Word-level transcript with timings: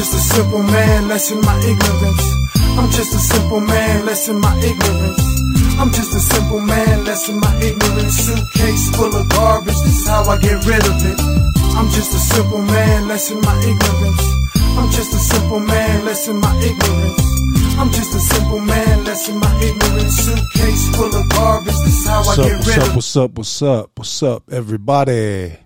just 0.00 0.14
a 0.14 0.34
simple 0.34 0.62
man, 0.62 1.08
lessen 1.08 1.40
my 1.42 1.58
ignorance. 1.60 2.24
I'm 2.80 2.88
just 2.90 3.12
a 3.14 3.18
simple 3.18 3.60
man, 3.60 4.06
lessen 4.06 4.40
my 4.40 4.56
ignorance. 4.64 5.20
I'm 5.78 5.90
just 5.92 6.14
a 6.14 6.20
simple 6.20 6.60
man, 6.60 7.04
lessen 7.04 7.38
my 7.38 7.54
ignorance. 7.60 8.14
Suitcase 8.24 8.96
full 8.96 9.14
of 9.14 9.28
garbage, 9.28 9.76
this 9.84 10.00
is 10.00 10.08
how 10.08 10.22
I 10.24 10.38
get 10.38 10.64
rid 10.64 10.80
of 10.80 10.96
it. 11.04 11.20
I'm 11.76 11.88
just 11.90 12.14
a 12.14 12.18
simple 12.32 12.62
man, 12.62 13.08
lessen 13.08 13.42
my 13.42 13.56
ignorance. 13.60 14.24
I'm 14.80 14.88
just 14.90 15.12
a 15.12 15.18
simple 15.18 15.60
man, 15.60 16.04
lessen 16.06 16.40
my 16.40 16.54
ignorance. 16.64 17.20
I'm 17.78 17.90
just 17.92 18.14
a 18.14 18.20
simple 18.20 18.60
man, 18.60 19.04
lessen 19.04 19.38
my 19.38 19.52
ignorance. 19.60 20.16
Suitcase 20.16 20.96
full 20.96 21.14
of 21.14 21.28
garbage, 21.28 21.76
this 21.84 21.98
is 22.00 22.06
how 22.06 22.24
What's 22.24 22.38
I 22.38 22.42
up, 22.42 22.48
get 22.48 22.56
what's 22.56 22.68
rid 22.68 22.78
up, 22.78 22.84
of 22.84 22.88
it. 22.88 22.96
what's 22.96 23.16
up, 23.16 23.30
what's 23.36 23.62
up, 23.62 23.90
what's 23.98 24.22
up, 24.22 24.42
everybody? 24.50 25.56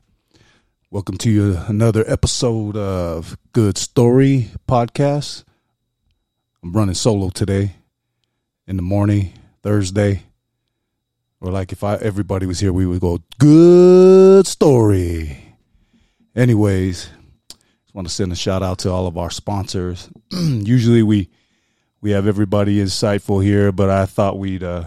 Welcome 0.94 1.18
to 1.18 1.58
another 1.66 2.04
episode 2.06 2.76
of 2.76 3.36
Good 3.52 3.76
Story 3.76 4.50
Podcast. 4.68 5.42
I'm 6.62 6.72
running 6.72 6.94
solo 6.94 7.30
today 7.30 7.72
in 8.68 8.76
the 8.76 8.82
morning, 8.82 9.32
Thursday. 9.60 10.22
Or 11.40 11.50
like 11.50 11.72
if 11.72 11.82
I 11.82 11.96
everybody 11.96 12.46
was 12.46 12.60
here, 12.60 12.72
we 12.72 12.86
would 12.86 13.00
go 13.00 13.18
good 13.40 14.46
story. 14.46 15.56
Anyways, 16.36 17.08
just 17.48 17.92
want 17.92 18.06
to 18.06 18.14
send 18.14 18.30
a 18.30 18.36
shout 18.36 18.62
out 18.62 18.78
to 18.78 18.92
all 18.92 19.08
of 19.08 19.18
our 19.18 19.30
sponsors. 19.30 20.08
Usually 20.30 21.02
we 21.02 21.28
we 22.02 22.12
have 22.12 22.28
everybody 22.28 22.76
insightful 22.76 23.42
here, 23.42 23.72
but 23.72 23.90
I 23.90 24.06
thought 24.06 24.38
we'd 24.38 24.62
uh 24.62 24.84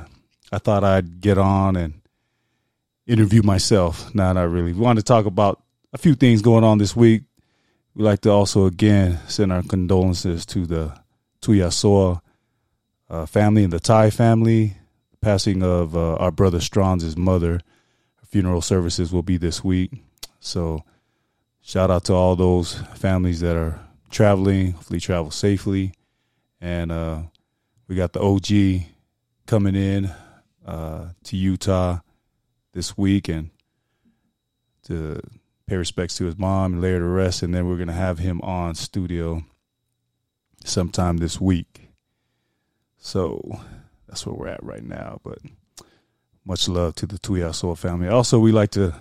I 0.54 0.60
thought 0.60 0.86
I'd 0.86 1.20
get 1.20 1.38
on 1.38 1.76
and 1.76 1.96
interview 3.06 3.42
myself. 3.44 4.16
Nah, 4.16 4.32
I 4.40 4.44
really. 4.44 4.72
We 4.72 4.80
want 4.80 5.00
to 5.00 5.04
talk 5.04 5.26
about 5.26 5.64
a 5.94 5.98
few 5.98 6.16
things 6.16 6.42
going 6.42 6.64
on 6.64 6.78
this 6.78 6.96
week. 6.96 7.24
We'd 7.96 8.04
like 8.04 8.22
to 8.22 8.32
also 8.32 8.66
again 8.66 9.20
send 9.28 9.52
our 9.52 9.64
condolences 9.64 10.46
to 10.48 10.66
the 10.66 10.94
Tuyasoa 11.42 12.22
uh, 13.10 13.26
family 13.26 13.64
and 13.64 13.74
the 13.74 13.80
Thai 13.80 14.10
family. 14.10 14.78
Passing 15.20 15.64
of 15.64 15.96
uh, 15.96 16.16
our 16.16 16.32
brother 16.32 16.60
Strong's 16.62 17.18
mother. 17.18 17.60
Funeral 18.30 18.62
services 18.62 19.12
will 19.12 19.24
be 19.24 19.38
this 19.38 19.64
week. 19.64 19.92
So 20.40 20.84
shout 21.62 21.90
out 21.90 22.04
to 22.06 22.14
all 22.14 22.36
those 22.36 22.76
families 22.96 23.40
that 23.40 23.56
are 23.56 23.80
traveling. 24.12 24.74
Hopefully 24.74 25.00
travel 25.00 25.32
safely. 25.32 25.94
And 26.62 26.92
uh, 26.92 27.22
we 27.88 27.96
got 27.96 28.14
the 28.14 28.22
OG 28.22 28.88
coming 29.48 29.76
in 29.76 30.12
uh, 30.66 31.10
to 31.24 31.38
Utah 31.38 32.00
this 32.74 32.98
week 32.98 33.30
and 33.30 33.50
to 34.84 35.20
pay 35.68 35.76
respects 35.76 36.16
to 36.18 36.26
his 36.26 36.38
mom 36.38 36.74
and 36.74 36.82
lay 36.82 36.94
her 36.94 37.00
to 37.00 37.06
rest. 37.06 37.44
And 37.44 37.54
then 37.54 37.68
we're 37.68 37.76
going 37.76 37.88
to 37.88 37.94
have 37.94 38.20
him 38.20 38.42
on 38.42 38.76
studio 38.76 39.44
sometime 40.64 41.18
this 41.18 41.40
week. 41.40 41.90
So 42.98 43.60
that's 44.08 44.26
where 44.26 44.36
we're 44.36 44.48
at 44.48 44.64
right 44.64 44.84
now. 44.84 45.20
But 45.24 45.40
much 46.46 46.68
love 46.68 46.96
to 46.96 47.06
the 47.06 47.20
Tuyasoa 47.20 47.78
family. 47.78 48.08
Also, 48.08 48.40
we 48.40 48.52
like 48.52 48.72
to, 48.72 48.96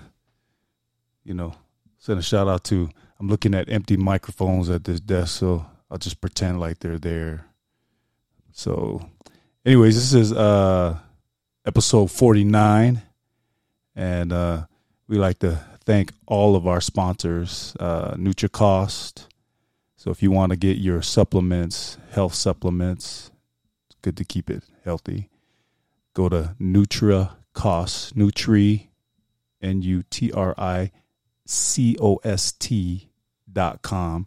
you 1.25 1.35
know, 1.35 1.55
send 1.99 2.19
a 2.19 2.23
shout 2.23 2.49
out 2.49 2.65
to. 2.65 2.91
I'm 3.19 3.29
looking 3.29 3.55
at 3.55 3.71
empty 3.71 3.97
microphones 3.97 4.69
at 4.69 4.85
this 4.85 5.01
desk, 5.01 5.39
so 5.39 5.65
I'll 5.91 5.97
just 5.97 6.21
pretend 6.21 6.61
like 6.61 6.81
they're 6.81 6.99
there. 6.99 7.47
So, 8.53 9.09
anyways, 9.65 9.95
this 9.95 10.13
is 10.13 10.33
uh 10.33 10.99
episode 11.67 12.11
49, 12.11 13.03
and 13.97 14.33
uh, 14.33 14.67
we 15.09 15.17
like 15.19 15.39
to 15.41 15.59
thank 15.87 16.13
all 16.27 16.57
of 16.57 16.67
our 16.67 16.81
sponsors, 16.81 17.75
uh, 17.81 18.15
NutriCost. 18.15 19.29
So, 19.97 20.11
if 20.11 20.23
you 20.23 20.31
want 20.31 20.51
to 20.51 20.57
get 20.57 20.77
your 20.77 21.01
supplements, 21.01 21.97
health 22.11 22.35
supplements, 22.35 23.31
it's 23.89 23.97
good 24.03 24.17
to 24.19 24.25
keep 24.25 24.51
it 24.51 24.65
healthy. 24.85 25.31
Go 26.13 26.29
to 26.29 26.55
NutriCost, 26.61 28.13
Nutri, 28.13 28.89
N 29.63 29.83
U 29.83 30.03
T 30.11 30.31
R 30.33 30.55
I 30.59 30.91
C 31.47 31.97
O 32.01 32.17
S 32.17 32.53
T 32.53 33.09
dot 33.51 33.83
com, 33.83 34.27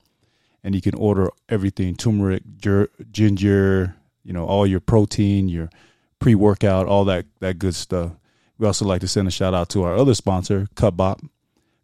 and 0.64 0.74
you 0.74 0.82
can 0.82 0.96
order 0.96 1.30
everything 1.48 1.96
turmeric, 1.96 2.44
gir- 2.60 2.90
ginger, 3.12 3.96
you 4.24 4.34
know, 4.34 4.46
all 4.46 4.66
your 4.66 4.80
protein, 4.80 5.48
your 5.50 5.70
pre 6.20 6.36
workout, 6.36 6.88
all 6.88 7.06
that 7.06 7.26
that 7.40 7.60
good 7.60 7.76
stuff. 7.76 8.12
We 8.58 8.68
also 8.68 8.86
like 8.86 9.02
to 9.02 9.08
send 9.08 9.28
a 9.28 9.32
shout 9.32 9.54
out 9.54 9.70
to 9.70 9.84
our 9.84 9.96
other 9.96 10.14
sponsor, 10.14 10.68
Cupbop, 10.76 11.22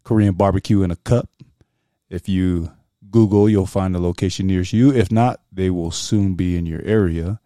Korean 0.06 0.34
barbecue 0.34 0.82
in 0.82 0.92
a 0.92 0.96
cup. 0.96 1.28
If 2.08 2.28
you 2.28 2.70
Google, 3.10 3.48
you'll 3.48 3.66
find 3.66 3.92
the 3.92 3.98
location 3.98 4.46
nearest 4.46 4.72
you. 4.72 4.92
If 4.92 5.10
not, 5.10 5.40
they 5.50 5.68
will 5.68 5.90
soon 5.90 6.34
be 6.34 6.56
in 6.56 6.64
your 6.64 6.80
area. 6.82 7.40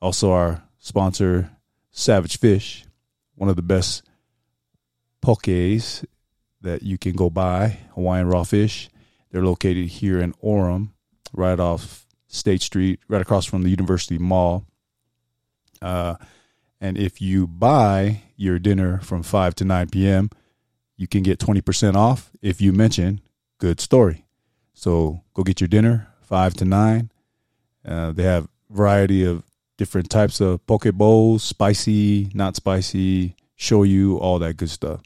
Also, 0.00 0.30
our 0.30 0.62
sponsor, 0.78 1.50
Savage 1.90 2.38
Fish, 2.38 2.84
one 3.34 3.50
of 3.50 3.56
the 3.56 3.62
best 3.62 4.04
pokes 5.20 6.04
that 6.60 6.82
you 6.82 6.98
can 6.98 7.14
go 7.14 7.30
buy, 7.30 7.78
Hawaiian 7.94 8.28
raw 8.28 8.44
fish. 8.44 8.88
They're 9.32 9.44
located 9.44 9.88
here 9.88 10.20
in 10.20 10.34
Orem, 10.34 10.90
right 11.32 11.58
off 11.58 12.06
State 12.28 12.62
Street, 12.62 13.00
right 13.08 13.22
across 13.22 13.44
from 13.44 13.62
the 13.62 13.70
University 13.70 14.18
Mall. 14.18 14.64
Uh, 15.82 16.14
and 16.80 16.96
if 16.96 17.20
you 17.20 17.48
buy 17.48 18.22
your 18.36 18.60
dinner 18.60 19.00
from 19.00 19.24
5 19.24 19.56
to 19.56 19.64
9 19.64 19.88
p.m., 19.88 20.30
you 20.98 21.06
can 21.06 21.22
get 21.22 21.38
20% 21.38 21.94
off 21.94 22.30
if 22.42 22.60
you 22.60 22.72
mention 22.72 23.22
Good 23.58 23.80
Story. 23.80 24.26
So 24.74 25.22
go 25.32 25.42
get 25.42 25.60
your 25.60 25.68
dinner, 25.68 26.08
5 26.22 26.54
to 26.54 26.64
9. 26.66 27.10
Uh, 27.86 28.12
they 28.12 28.24
have 28.24 28.48
variety 28.68 29.24
of 29.24 29.44
different 29.78 30.10
types 30.10 30.40
of 30.40 30.66
poke 30.66 30.92
bowls, 30.92 31.42
spicy, 31.42 32.30
not 32.34 32.56
spicy, 32.56 33.36
shoyu, 33.56 34.20
all 34.20 34.38
that 34.40 34.56
good 34.56 34.68
stuff. 34.68 35.00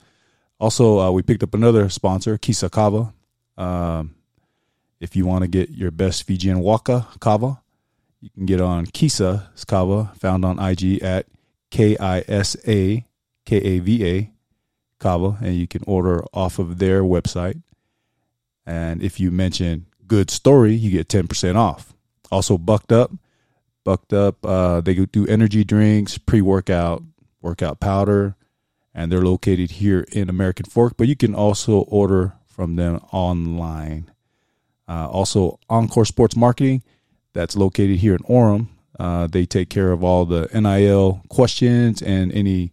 Also, 0.58 0.98
uh, 0.98 1.10
we 1.10 1.22
picked 1.22 1.42
up 1.42 1.54
another 1.54 1.88
sponsor, 1.88 2.38
Kisa 2.38 2.70
Kava. 2.70 3.12
Um, 3.58 4.14
if 4.98 5.14
you 5.14 5.26
want 5.26 5.42
to 5.42 5.48
get 5.48 5.70
your 5.70 5.90
best 5.90 6.26
Fijian 6.26 6.60
Waka 6.60 7.06
Kava, 7.20 7.60
you 8.20 8.30
can 8.30 8.46
get 8.46 8.60
on 8.60 8.86
Kisa's 8.86 9.64
Kava, 9.66 10.12
found 10.18 10.44
on 10.44 10.58
IG 10.58 11.02
at 11.02 11.26
K 11.70 11.96
I 11.98 12.24
S 12.28 12.56
A 12.66 13.04
K 13.44 13.56
A 13.56 13.78
V 13.80 14.06
A 14.06 14.32
Kava, 15.02 15.36
and 15.42 15.56
you 15.56 15.66
can 15.66 15.82
order 15.86 16.24
off 16.32 16.58
of 16.58 16.78
their 16.78 17.02
website. 17.02 17.60
And 18.64 19.02
if 19.02 19.18
you 19.18 19.30
mention 19.30 19.86
Good 20.06 20.30
Story, 20.30 20.74
you 20.74 20.90
get 20.90 21.08
10% 21.08 21.56
off. 21.56 21.92
Also, 22.30 22.56
Bucked 22.56 22.92
Up. 22.92 23.10
Bucked 23.84 24.12
Up, 24.12 24.46
uh, 24.46 24.80
they 24.80 24.94
do 24.94 25.26
energy 25.26 25.64
drinks, 25.64 26.16
pre 26.16 26.40
workout, 26.40 27.02
workout 27.40 27.80
powder, 27.80 28.36
and 28.94 29.10
they're 29.10 29.22
located 29.22 29.72
here 29.72 30.06
in 30.12 30.30
American 30.30 30.66
Fork, 30.66 30.94
but 30.96 31.08
you 31.08 31.16
can 31.16 31.34
also 31.34 31.80
order 31.88 32.34
from 32.46 32.76
them 32.76 33.00
online. 33.10 34.08
Uh, 34.88 35.08
also, 35.08 35.58
Encore 35.68 36.04
Sports 36.04 36.36
Marketing, 36.36 36.84
that's 37.32 37.56
located 37.56 37.98
here 37.98 38.14
in 38.14 38.20
Orem. 38.20 38.68
Uh, 39.00 39.26
they 39.26 39.46
take 39.46 39.68
care 39.68 39.90
of 39.90 40.04
all 40.04 40.24
the 40.24 40.48
NIL 40.54 41.22
questions 41.28 42.02
and 42.02 42.30
any 42.32 42.72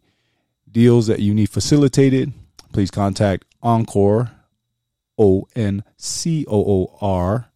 deals 0.72 1.08
that 1.08 1.20
you 1.20 1.34
need 1.34 1.50
facilitated. 1.50 2.34
Please 2.72 2.92
contact 2.92 3.46
Encore, 3.62 4.32
O 5.18 5.48
N 5.56 5.84
C 5.98 6.46
O 6.48 6.60
O 6.60 6.98
R. 7.02 7.50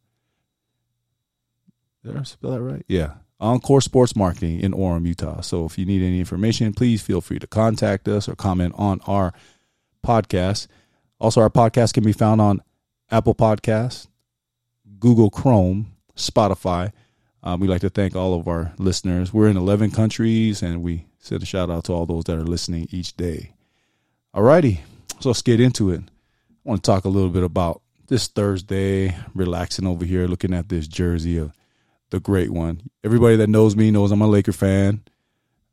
Did 2.03 2.17
I 2.17 2.23
spell 2.23 2.51
that 2.51 2.61
right? 2.61 2.85
Yeah. 2.87 3.13
Encore 3.39 3.81
Sports 3.81 4.15
Marketing 4.15 4.59
in 4.59 4.71
Orem, 4.71 5.05
Utah. 5.05 5.41
So 5.41 5.65
if 5.65 5.77
you 5.77 5.85
need 5.85 6.01
any 6.01 6.19
information, 6.19 6.73
please 6.73 7.01
feel 7.01 7.21
free 7.21 7.39
to 7.39 7.47
contact 7.47 8.07
us 8.07 8.29
or 8.29 8.35
comment 8.35 8.73
on 8.77 9.01
our 9.05 9.33
podcast. 10.05 10.67
Also, 11.19 11.41
our 11.41 11.49
podcast 11.49 11.93
can 11.93 12.03
be 12.03 12.13
found 12.13 12.41
on 12.41 12.61
Apple 13.11 13.35
Podcasts, 13.35 14.07
Google 14.99 15.29
Chrome, 15.29 15.93
Spotify. 16.15 16.91
Um, 17.41 17.59
we'd 17.59 17.69
like 17.69 17.81
to 17.81 17.89
thank 17.89 18.15
all 18.15 18.33
of 18.33 18.47
our 18.47 18.73
listeners. 18.77 19.33
We're 19.33 19.49
in 19.49 19.57
11 19.57 19.91
countries, 19.91 20.61
and 20.61 20.81
we 20.81 21.05
send 21.23 21.41
a 21.41 21.45
shout 21.45 21.69
out 21.69 21.85
to 21.85 21.93
all 21.93 22.05
those 22.05 22.25
that 22.25 22.37
are 22.37 22.43
listening 22.43 22.87
each 22.91 23.15
day. 23.15 23.53
All 24.33 24.43
righty, 24.43 24.81
so 25.21 25.29
let's 25.29 25.41
get 25.41 25.61
into 25.61 25.89
it. 25.89 26.01
I 26.01 26.69
want 26.69 26.83
to 26.83 26.91
talk 26.91 27.05
a 27.05 27.09
little 27.09 27.29
bit 27.29 27.43
about 27.43 27.81
this 28.07 28.27
Thursday, 28.27 29.15
relaxing 29.33 29.87
over 29.87 30.03
here, 30.03 30.27
looking 30.27 30.53
at 30.53 30.69
this 30.69 30.87
jersey 30.87 31.37
of 31.37 31.53
the 32.09 32.19
great 32.19 32.49
one. 32.49 32.81
Everybody 33.03 33.37
that 33.37 33.47
knows 33.47 33.75
me 33.75 33.89
knows 33.89 34.11
I'm 34.11 34.21
a 34.21 34.27
Laker 34.27 34.51
fan. 34.51 35.01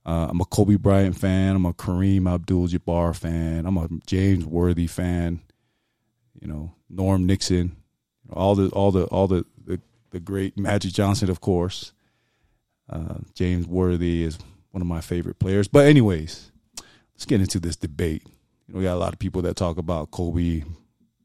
Uh, 0.07 0.29
I'm 0.31 0.41
a 0.41 0.45
Kobe 0.45 0.77
Bryant 0.77 1.19
fan. 1.19 1.57
I'm 1.57 1.67
a 1.67 1.75
Kareem 1.75 2.33
Abdul-Jabbar 2.33 3.17
fan. 3.17 3.67
I'm 3.67 3.77
a 3.77 3.89
James 4.07 4.47
Worthy 4.47 4.87
fan. 4.87 5.41
You 6.41 6.49
know, 6.49 6.75
Norm 6.89 7.27
Nixon, 7.27 7.77
all 8.33 8.55
the 8.55 8.69
all 8.71 8.93
the 8.93 9.05
all 9.07 9.27
the 9.27 9.45
the, 9.67 9.81
the 10.11 10.21
great 10.21 10.57
Magic 10.57 10.93
Johnson, 10.93 11.29
of 11.29 11.41
course. 11.41 11.93
Uh, 12.89 13.19
James 13.35 13.67
Worthy 13.67 14.23
is 14.23 14.39
one 14.71 14.83
of 14.83 14.87
my 14.87 15.01
favorite 15.01 15.39
players. 15.39 15.69
But 15.69 15.87
anyways, 15.87 16.51
let's 17.15 17.27
get 17.27 17.41
into 17.41 17.61
this 17.61 17.77
debate. 17.77 18.23
You 18.67 18.75
know, 18.75 18.79
we 18.79 18.85
got 18.85 18.95
a 18.95 18.99
lot 18.99 19.13
of 19.13 19.19
people 19.19 19.43
that 19.43 19.57
talk 19.57 19.79
about 19.79 20.11
Kobe, 20.11 20.65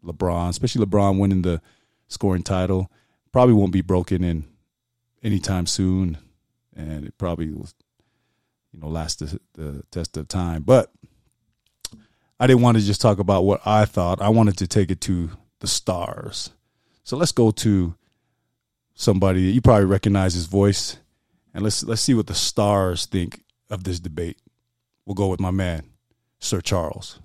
LeBron, 0.04 0.50
especially 0.50 0.86
LeBron 0.86 1.20
winning 1.20 1.42
the 1.42 1.62
scoring 2.08 2.44
title 2.44 2.92
probably 3.32 3.54
won't 3.54 3.74
be 3.74 3.82
broken 3.82 4.24
in 4.24 4.46
anytime 5.22 5.66
soon, 5.66 6.18
and 6.74 7.06
it 7.06 7.18
probably 7.18 7.52
will, 7.52 7.68
you 8.72 8.80
know, 8.80 8.88
last 8.88 9.20
the, 9.20 9.40
the 9.56 9.84
test 9.92 10.16
of 10.16 10.30
time. 10.30 10.64
But 10.64 10.90
I 12.40 12.48
didn't 12.48 12.62
want 12.62 12.78
to 12.78 12.84
just 12.84 13.02
talk 13.02 13.20
about 13.20 13.44
what 13.44 13.60
I 13.66 13.84
thought. 13.84 14.22
I 14.22 14.30
wanted 14.30 14.58
to 14.60 14.68
take 14.68 14.90
it 14.90 15.02
to 15.02 15.32
the 15.60 15.68
stars. 15.68 16.52
So 17.04 17.18
let's 17.18 17.34
go 17.34 17.52
to 17.52 17.96
somebody 18.94 19.42
you 19.42 19.60
probably 19.62 19.86
recognize 19.86 20.34
his 20.34 20.46
voice, 20.46 20.98
and 21.56 21.63
let's 21.63 21.84
let's 21.84 22.02
see 22.02 22.13
what 22.13 22.28
the 22.28 22.36
stars 22.36 23.06
think 23.07 23.42
of 23.72 23.86
this 23.86 24.00
debate. 24.00 24.38
We'll 25.06 25.16
go 25.16 25.28
with 25.28 25.40
my 25.40 25.52
man, 25.52 25.90
Sir 26.40 26.62
Charles. 26.62 27.19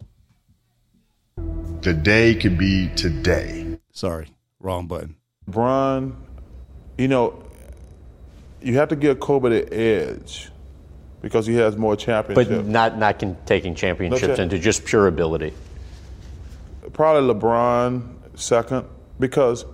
The 1.83 1.93
day 1.93 2.35
could 2.37 2.57
be 2.57 2.89
today. 2.95 3.79
Sorry, 3.93 4.29
wrong 4.61 4.87
button. 4.87 5.17
LeBron, 5.51 6.15
you 6.97 7.09
know, 7.09 7.43
you 8.63 8.77
have 8.77 8.91
to 8.91 8.97
give 8.97 9.19
Kobe 9.19 9.49
the 9.51 9.75
edge 9.75 10.51
because 11.23 11.47
he 11.47 11.55
has 11.57 11.77
more 11.77 11.97
championships. 11.97 12.51
But 12.51 12.67
not 12.67 12.99
not 12.99 13.19
con- 13.19 13.37
taking 13.47 13.75
championships 13.75 14.23
No 14.23 14.37
cha- 14.37 14.43
into 14.43 14.59
just 14.61 14.85
pure 14.85 15.09
ability. 15.09 15.53
Probably 16.93 17.35
LeBron 17.35 18.39
second 18.39 18.87
because 19.19 19.65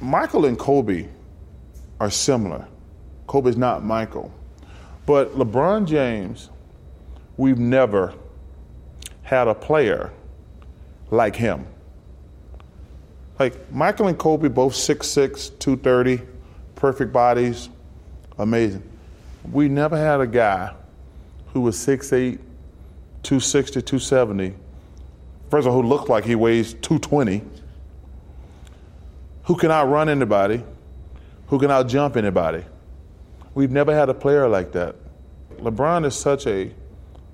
Michael 0.00 0.46
and 0.46 0.58
Kobe 0.58 1.06
are 2.00 2.10
similar. 2.10 2.66
Kobe's 3.32 3.56
not 3.56 3.82
Michael. 3.82 4.30
But 5.06 5.38
LeBron 5.38 5.86
James, 5.86 6.50
we've 7.38 7.58
never 7.58 8.12
had 9.22 9.48
a 9.48 9.54
player 9.54 10.12
like 11.10 11.34
him. 11.34 11.66
Like 13.38 13.72
Michael 13.72 14.08
and 14.08 14.18
Kobe, 14.18 14.48
both 14.48 14.74
6'6, 14.74 15.58
230, 15.58 16.20
perfect 16.74 17.10
bodies, 17.10 17.70
amazing. 18.36 18.82
We 19.50 19.66
never 19.66 19.96
had 19.96 20.20
a 20.20 20.26
guy 20.26 20.74
who 21.54 21.62
was 21.62 21.78
6'8, 21.78 22.38
260, 23.22 23.80
270. 23.80 24.54
First 25.48 25.66
of 25.66 25.72
all, 25.72 25.80
who 25.80 25.88
looked 25.88 26.10
like 26.10 26.26
he 26.26 26.34
weighs 26.34 26.74
220, 26.74 27.40
who 29.44 29.56
can 29.56 29.70
outrun 29.70 30.10
anybody, 30.10 30.62
who 31.46 31.58
can 31.58 31.70
outjump 31.70 32.18
anybody. 32.18 32.66
We've 33.54 33.70
never 33.70 33.94
had 33.94 34.08
a 34.08 34.14
player 34.14 34.48
like 34.48 34.72
that. 34.72 34.96
LeBron 35.58 36.06
is 36.06 36.14
such 36.14 36.46
a 36.46 36.72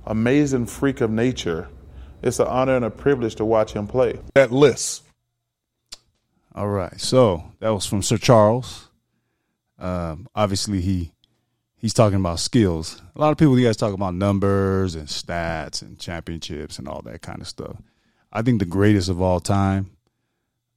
amazing 0.07 0.67
freak 0.67 1.01
of 1.01 1.11
nature. 1.11 1.69
It's 2.23 2.41
an 2.41 2.49
honor 2.49 2.77
and 2.77 2.85
a 2.85 2.91
privilege 2.91 3.37
to 3.37 3.45
watch 3.45 3.73
him 3.73 3.87
play. 3.87 4.19
That 4.35 4.51
list. 4.51 5.05
All 6.55 6.69
right, 6.69 7.01
so 7.01 7.53
that 7.61 7.69
was 7.69 7.87
from 7.87 8.03
Sir 8.03 8.19
Charles. 8.19 8.89
Um, 9.79 10.27
obviously, 10.35 10.81
he 10.81 11.13
he's 11.77 11.95
talking 11.95 12.19
about 12.19 12.41
skills. 12.41 13.01
A 13.15 13.21
lot 13.21 13.31
of 13.31 13.39
people, 13.39 13.57
you 13.57 13.67
guys 13.67 13.77
talk 13.77 13.95
about 13.95 14.15
numbers 14.15 14.97
and 14.97 15.07
stats 15.07 15.83
and 15.83 16.01
championships 16.01 16.81
and 16.81 16.89
all 16.89 17.03
that 17.03 17.23
kind 17.23 17.41
of 17.41 17.47
stuff. 17.47 17.77
I 18.33 18.43
think 18.43 18.59
the 18.59 18.67
greatest 18.67 19.09
of 19.09 19.23
all 19.23 19.39
time, 19.39 19.93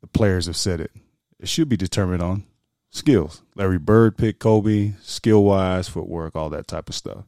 the 0.02 0.08
players 0.08 0.46
have 0.46 0.56
said 0.56 0.80
it. 0.80 0.92
It 1.40 1.50
should 1.50 1.68
be 1.68 1.78
determined 1.78 2.22
on 2.22 2.44
skills. 2.92 3.42
Larry 3.56 3.80
Bird 3.80 4.18
picked 4.18 4.40
Kobe, 4.40 4.94
skill 5.02 5.44
wise, 5.44 5.88
footwork, 5.88 6.36
all 6.36 6.50
that 6.52 6.68
type 6.68 6.88
of 6.88 6.96
stuff. 6.96 7.26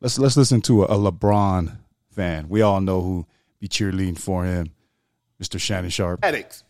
Let's 0.00 0.18
let's 0.18 0.36
listen 0.36 0.62
to 0.62 0.84
a, 0.84 0.86
a 0.86 1.12
LeBron 1.12 1.76
fan. 2.10 2.48
We 2.48 2.62
all 2.62 2.80
know 2.80 3.02
who 3.02 3.26
be 3.60 3.68
cheerleading 3.68 4.18
for 4.18 4.44
him, 4.44 4.70
Mr. 5.42 5.60
Shannon 5.60 5.90
Sharpe. 5.90 6.20
Addicts 6.24 6.64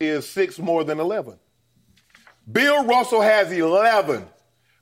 is 0.00 0.28
six 0.28 0.58
more 0.58 0.84
than 0.84 1.00
11. 1.00 1.38
Bill 2.50 2.84
Russell 2.84 3.22
has 3.22 3.50
11. 3.50 4.26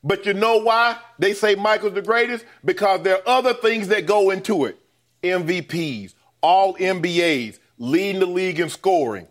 But 0.05 0.27
you 0.27 0.35
know 0.35 0.57
why 0.57 0.99
they 1.19 1.33
say 1.33 1.55
Michael's 1.55 1.95
the 1.95 2.03
greatest? 2.03 2.45
Because 2.65 3.03
there 3.03 3.17
are 3.19 3.29
other 3.39 3.55
things 3.55 3.89
that 3.89 4.07
go 4.07 4.31
into 4.31 4.65
it 4.65 4.79
MVPs, 5.23 6.15
all 6.41 6.75
NBAs, 6.75 7.61
leading 7.79 8.21
the 8.21 8.27
league 8.27 8.59
in 8.59 8.69
scoring. 8.69 9.29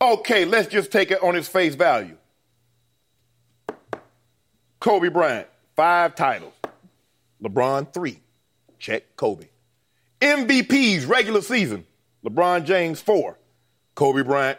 Okay, 0.00 0.44
let's 0.44 0.68
just 0.68 0.92
take 0.92 1.10
it 1.10 1.22
on 1.22 1.34
its 1.34 1.48
face 1.48 1.74
value. 1.74 2.16
Kobe 4.84 5.08
Bryant, 5.08 5.48
five 5.76 6.14
titles. 6.14 6.52
LeBron, 7.42 7.90
three. 7.94 8.20
Check 8.78 9.16
Kobe. 9.16 9.46
MVPs, 10.20 11.08
regular 11.08 11.40
season. 11.40 11.86
LeBron 12.22 12.66
James, 12.66 13.00
four. 13.00 13.38
Kobe 13.94 14.20
Bryant, 14.20 14.58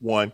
one. 0.00 0.32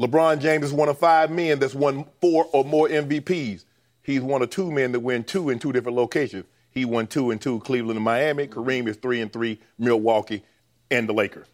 LeBron 0.00 0.40
James 0.40 0.64
is 0.64 0.72
one 0.72 0.88
of 0.88 0.98
five 0.98 1.30
men 1.30 1.60
that's 1.60 1.76
won 1.76 2.04
four 2.20 2.48
or 2.52 2.64
more 2.64 2.88
MVPs. 2.88 3.64
He's 4.02 4.22
one 4.22 4.42
of 4.42 4.50
two 4.50 4.72
men 4.72 4.90
that 4.90 4.98
win 4.98 5.22
two 5.22 5.48
in 5.48 5.60
two 5.60 5.70
different 5.70 5.96
locations. 5.96 6.44
He 6.72 6.84
won 6.84 7.06
two 7.06 7.30
and 7.30 7.40
two, 7.40 7.60
Cleveland 7.60 7.96
and 7.96 8.04
Miami. 8.04 8.48
Kareem 8.48 8.88
is 8.88 8.96
three 8.96 9.20
and 9.20 9.32
three, 9.32 9.60
Milwaukee 9.78 10.42
and 10.90 11.08
the 11.08 11.12
Lakers. 11.12 11.46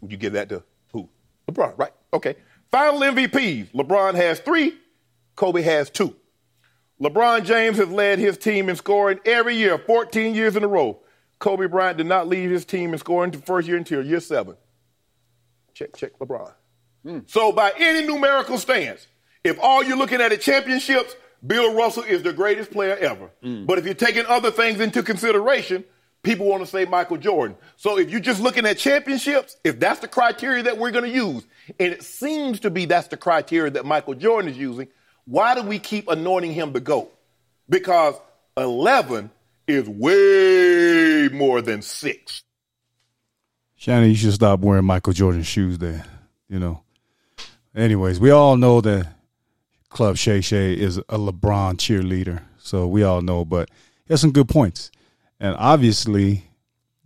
Would 0.00 0.10
you 0.10 0.18
give 0.18 0.32
that 0.32 0.48
to 0.48 0.64
who? 0.92 1.08
LeBron, 1.46 1.78
right? 1.78 1.92
Okay. 2.12 2.34
Final 2.72 2.98
MVPs. 2.98 3.70
LeBron 3.70 4.16
has 4.16 4.40
three, 4.40 4.74
Kobe 5.40 5.62
has 5.62 5.88
two. 5.88 6.14
LeBron 7.00 7.46
James 7.46 7.78
has 7.78 7.88
led 7.88 8.18
his 8.18 8.36
team 8.36 8.68
in 8.68 8.76
scoring 8.76 9.20
every 9.24 9.56
year, 9.56 9.78
14 9.78 10.34
years 10.34 10.54
in 10.54 10.62
a 10.62 10.68
row. 10.68 11.00
Kobe 11.38 11.64
Bryant 11.64 11.96
did 11.96 12.04
not 12.04 12.28
lead 12.28 12.50
his 12.50 12.66
team 12.66 12.92
in 12.92 12.98
scoring 12.98 13.30
the 13.30 13.38
first 13.38 13.66
year 13.66 13.78
until 13.78 14.04
year 14.04 14.20
seven. 14.20 14.58
Check, 15.72 15.96
check 15.96 16.18
LeBron. 16.18 16.52
Hmm. 17.06 17.18
So, 17.26 17.52
by 17.52 17.72
any 17.78 18.06
numerical 18.06 18.58
stance, 18.58 19.06
if 19.42 19.58
all 19.62 19.82
you're 19.82 19.96
looking 19.96 20.20
at 20.20 20.30
is 20.30 20.44
championships, 20.44 21.16
Bill 21.46 21.74
Russell 21.74 22.02
is 22.02 22.22
the 22.22 22.34
greatest 22.34 22.70
player 22.70 22.98
ever. 22.98 23.30
Hmm. 23.42 23.64
But 23.64 23.78
if 23.78 23.86
you're 23.86 23.94
taking 23.94 24.26
other 24.26 24.50
things 24.50 24.78
into 24.78 25.02
consideration, 25.02 25.84
people 26.22 26.44
want 26.44 26.62
to 26.62 26.66
say 26.66 26.84
Michael 26.84 27.16
Jordan. 27.16 27.56
So, 27.78 27.98
if 27.98 28.10
you're 28.10 28.20
just 28.20 28.42
looking 28.42 28.66
at 28.66 28.76
championships, 28.76 29.56
if 29.64 29.80
that's 29.80 30.00
the 30.00 30.08
criteria 30.08 30.64
that 30.64 30.76
we're 30.76 30.90
going 30.90 31.10
to 31.10 31.16
use, 31.16 31.46
and 31.78 31.94
it 31.94 32.02
seems 32.02 32.60
to 32.60 32.68
be 32.68 32.84
that's 32.84 33.08
the 33.08 33.16
criteria 33.16 33.70
that 33.70 33.86
Michael 33.86 34.12
Jordan 34.12 34.50
is 34.50 34.58
using, 34.58 34.88
why 35.30 35.54
do 35.54 35.62
we 35.62 35.78
keep 35.78 36.08
anointing 36.08 36.52
him 36.52 36.72
the 36.72 36.80
GOAT? 36.80 37.08
Because 37.68 38.16
11 38.56 39.30
is 39.68 39.88
way 39.88 41.28
more 41.32 41.62
than 41.62 41.82
six. 41.82 42.42
Shannon, 43.76 44.08
you 44.08 44.16
should 44.16 44.32
stop 44.32 44.58
wearing 44.58 44.84
Michael 44.84 45.12
Jordan 45.12 45.44
shoes 45.44 45.78
there. 45.78 46.04
You 46.48 46.58
know. 46.58 46.82
Anyways, 47.76 48.18
we 48.18 48.32
all 48.32 48.56
know 48.56 48.80
that 48.80 49.06
Club 49.88 50.16
Shay 50.16 50.40
Shay 50.40 50.74
is 50.74 50.98
a 50.98 51.16
LeBron 51.16 51.76
cheerleader. 51.76 52.42
So 52.58 52.88
we 52.88 53.04
all 53.04 53.22
know, 53.22 53.44
but 53.44 53.70
he 54.06 54.12
has 54.12 54.20
some 54.20 54.32
good 54.32 54.48
points. 54.48 54.90
And 55.38 55.54
obviously, 55.56 56.50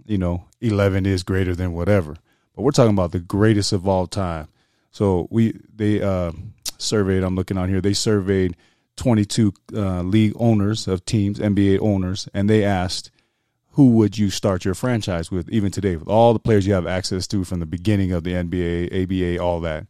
you 0.07 0.17
know, 0.17 0.47
11 0.63 1.05
is 1.05 1.23
greater 1.23 1.55
than 1.55 1.75
whatever. 1.75 2.17
But 2.57 2.63
we're 2.63 2.71
talking 2.71 2.95
about 2.95 3.13
the 3.13 3.21
greatest 3.21 3.75
of 3.75 3.87
all 3.87 4.07
time. 4.07 4.49
So 4.93 5.29
we 5.31 5.61
they 5.75 6.01
uh, 6.01 6.33
surveyed. 6.79 7.23
I'm 7.23 7.35
looking 7.35 7.59
on 7.59 7.69
here. 7.69 7.81
They 7.81 7.93
surveyed 7.93 8.57
22 8.97 9.53
uh, 9.75 10.03
league 10.03 10.35
owners 10.37 10.87
of 10.87 11.05
teams, 11.05 11.39
NBA 11.39 11.79
owners, 11.81 12.29
and 12.35 12.49
they 12.49 12.65
asked, 12.65 13.11
"Who 13.73 13.89
would 13.93 14.19
you 14.19 14.31
start 14.31 14.65
your 14.65 14.75
franchise 14.75 15.31
with, 15.31 15.49
even 15.51 15.71
today, 15.71 15.97
with 15.97 16.09
all 16.09 16.33
the 16.33 16.39
players 16.39 16.67
you 16.67 16.75
have 16.75 16.87
access 16.87 17.27
to 17.29 17.45
from 17.45 17.61
the 17.61 17.67
beginning 17.67 18.13
of 18.13 18.25
the 18.25 18.35
NBA, 18.35 19.03
ABA, 19.03 19.43
all 19.43 19.61
that?" 19.61 19.87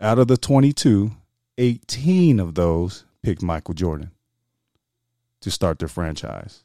Out 0.00 0.18
of 0.18 0.28
the 0.28 0.36
22, 0.36 1.12
18 1.58 2.38
of 2.38 2.54
those 2.54 3.04
picked 3.22 3.42
Michael 3.42 3.74
Jordan 3.74 4.10
to 5.40 5.50
start 5.50 5.78
their 5.78 5.88
franchise. 5.88 6.64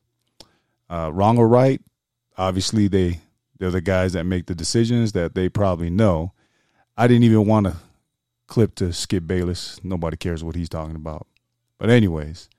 Uh, 0.89 1.09
wrong 1.13 1.37
or 1.37 1.47
right, 1.47 1.81
obviously 2.37 2.87
they 2.87 3.19
they're 3.57 3.71
the 3.71 3.79
guys 3.79 4.13
that 4.13 4.25
make 4.25 4.47
the 4.47 4.55
decisions 4.55 5.11
that 5.11 5.35
they 5.35 5.47
probably 5.47 5.89
know. 5.89 6.33
I 6.97 7.07
didn't 7.07 7.23
even 7.23 7.45
want 7.45 7.67
to 7.67 7.75
clip 8.51 8.75
to 8.75 8.91
Skip 8.91 9.25
Bayless. 9.25 9.79
Nobody 9.81 10.17
cares 10.17 10.43
what 10.43 10.55
he's 10.55 10.67
talking 10.67 10.97
about. 10.97 11.25
But 11.77 11.89
anyways, 11.89 12.49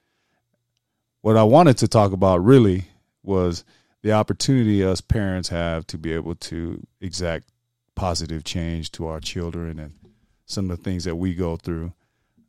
what 1.20 1.37
I 1.37 1.42
wanted 1.42 1.76
to 1.78 1.87
talk 1.87 2.12
about 2.12 2.42
really 2.42 2.87
was 3.22 3.62
the 4.00 4.12
opportunity 4.12 4.82
us 4.82 5.02
parents 5.02 5.50
have 5.50 5.87
to 5.88 5.99
be 5.99 6.14
able 6.14 6.34
to 6.34 6.82
exact 7.02 7.50
positive 7.94 8.42
change 8.42 8.90
to 8.92 9.06
our 9.06 9.20
children 9.20 9.78
and 9.78 9.92
some 10.46 10.70
of 10.70 10.78
the 10.78 10.82
things 10.82 11.04
that 11.04 11.16
we 11.16 11.34
go 11.34 11.56
through. 11.56 11.92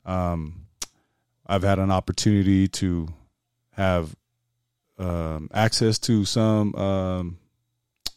Um, 0.06 0.68
I've 1.46 1.64
had 1.64 1.80
an 1.80 1.92
opportunity 1.92 2.70
to 2.70 3.10
have 3.72 4.16
um, 4.98 5.50
access 5.54 6.00
to 6.00 6.24
some 6.24 6.74
um, 6.76 7.40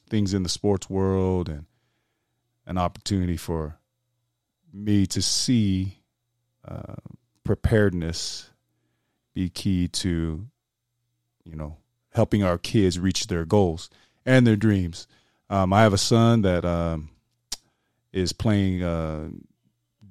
things 0.09 0.35
in 0.35 0.45
the 0.45 0.49
sports 0.49 0.89
world 0.89 1.49
and 1.49 1.67
an 2.65 2.79
opportunity 2.79 3.37
for 3.37 3.81
me 4.77 5.07
to 5.07 5.23
see 5.23 5.99
uh, 6.67 6.95
preparedness 7.45 8.51
be 9.35 9.49
key 9.49 9.89
to, 9.89 10.47
you 11.45 11.57
know, 11.57 11.77
helping 12.13 12.43
our 12.43 12.59
kids 12.59 12.99
reach 12.99 13.27
their 13.27 13.45
goals 13.45 13.91
and 14.25 14.47
their 14.47 14.57
dreams. 14.57 15.07
Um, 15.49 15.73
I 15.73 15.83
have 15.83 15.93
a 15.93 15.99
son 15.99 16.43
that 16.43 16.65
um, 16.65 17.11
is 18.13 18.33
playing 18.33 18.83
uh, 18.83 19.29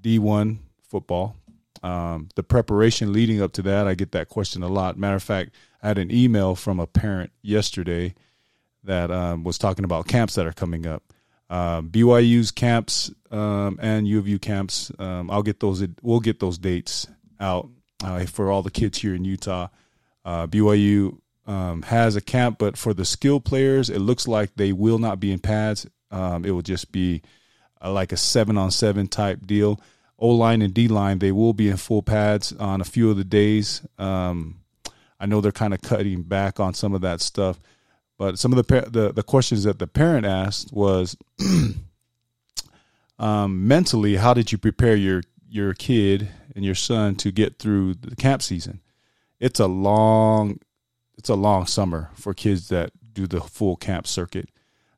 D1 0.01 0.57
football. 0.87 1.35
Um, 1.83 2.29
the 2.35 2.43
preparation 2.43 3.13
leading 3.13 3.41
up 3.41 3.51
to 3.53 3.61
that, 3.63 3.87
I 3.87 3.93
get 3.95 4.11
that 4.13 4.29
question 4.29 4.63
a 4.63 4.67
lot. 4.67 4.97
Matter 4.97 5.15
of 5.15 5.23
fact, 5.23 5.51
I 5.83 5.89
had 5.89 5.97
an 5.97 6.11
email 6.11 6.55
from 6.55 6.79
a 6.79 6.87
parent 6.87 7.31
yesterday 7.41 8.15
that 8.83 9.11
um, 9.11 9.43
was 9.43 9.57
talking 9.57 9.85
about 9.85 10.07
camps 10.07 10.35
that 10.35 10.47
are 10.47 10.53
coming 10.53 10.87
up. 10.87 11.03
Um, 11.49 11.89
BYU's 11.89 12.51
camps 12.51 13.11
um, 13.31 13.79
and 13.81 14.07
U 14.07 14.19
of 14.19 14.27
U 14.27 14.39
camps. 14.39 14.91
Um, 14.97 15.29
I'll 15.29 15.43
get 15.43 15.59
those. 15.59 15.85
We'll 16.01 16.19
get 16.19 16.39
those 16.39 16.57
dates 16.57 17.07
out 17.39 17.69
uh, 18.03 18.25
for 18.25 18.51
all 18.51 18.61
the 18.61 18.71
kids 18.71 18.99
here 18.99 19.15
in 19.15 19.25
Utah. 19.25 19.67
Uh, 20.23 20.47
BYU 20.47 21.19
um, 21.45 21.83
has 21.83 22.15
a 22.15 22.21
camp, 22.21 22.57
but 22.57 22.77
for 22.77 22.93
the 22.93 23.05
skill 23.05 23.39
players, 23.39 23.89
it 23.89 23.99
looks 23.99 24.27
like 24.27 24.55
they 24.55 24.71
will 24.71 24.97
not 24.97 25.19
be 25.19 25.31
in 25.31 25.39
pads. 25.39 25.87
Um, 26.11 26.45
it 26.45 26.51
will 26.51 26.61
just 26.61 26.91
be 26.91 27.21
uh, 27.83 27.91
like 27.91 28.11
a 28.11 28.17
seven 28.17 28.57
on 28.57 28.71
seven 28.71 29.07
type 29.07 29.45
deal. 29.45 29.79
O 30.17 30.29
line 30.29 30.61
and 30.61 30.73
D 30.73 30.87
line, 30.87 31.19
they 31.19 31.31
will 31.31 31.53
be 31.53 31.69
in 31.69 31.77
full 31.77 32.01
pads 32.01 32.53
on 32.53 32.81
a 32.81 32.85
few 32.85 33.11
of 33.11 33.17
the 33.17 33.23
days. 33.23 33.85
Um, 33.97 34.61
I 35.19 35.25
know 35.25 35.41
they're 35.41 35.51
kind 35.51 35.73
of 35.73 35.81
cutting 35.81 36.23
back 36.23 36.59
on 36.59 36.73
some 36.73 36.93
of 36.93 37.01
that 37.01 37.21
stuff, 37.21 37.59
but 38.17 38.39
some 38.39 38.53
of 38.53 38.65
the 38.65 38.81
the, 38.89 39.11
the 39.11 39.23
questions 39.23 39.63
that 39.63 39.79
the 39.79 39.87
parent 39.87 40.25
asked 40.25 40.71
was 40.71 41.17
um, 43.19 43.67
mentally, 43.67 44.15
how 44.15 44.33
did 44.33 44.51
you 44.51 44.57
prepare 44.57 44.95
your 44.95 45.23
your 45.47 45.73
kid 45.73 46.29
and 46.55 46.63
your 46.65 46.75
son 46.75 47.15
to 47.15 47.31
get 47.31 47.59
through 47.59 47.95
the 47.95 48.15
camp 48.15 48.41
season? 48.41 48.81
It's 49.39 49.59
a 49.59 49.67
long 49.67 50.59
it's 51.17 51.29
a 51.29 51.35
long 51.35 51.65
summer 51.65 52.11
for 52.13 52.33
kids 52.33 52.69
that 52.69 52.91
do 53.13 53.27
the 53.27 53.41
full 53.41 53.75
camp 53.75 54.07
circuit. 54.07 54.49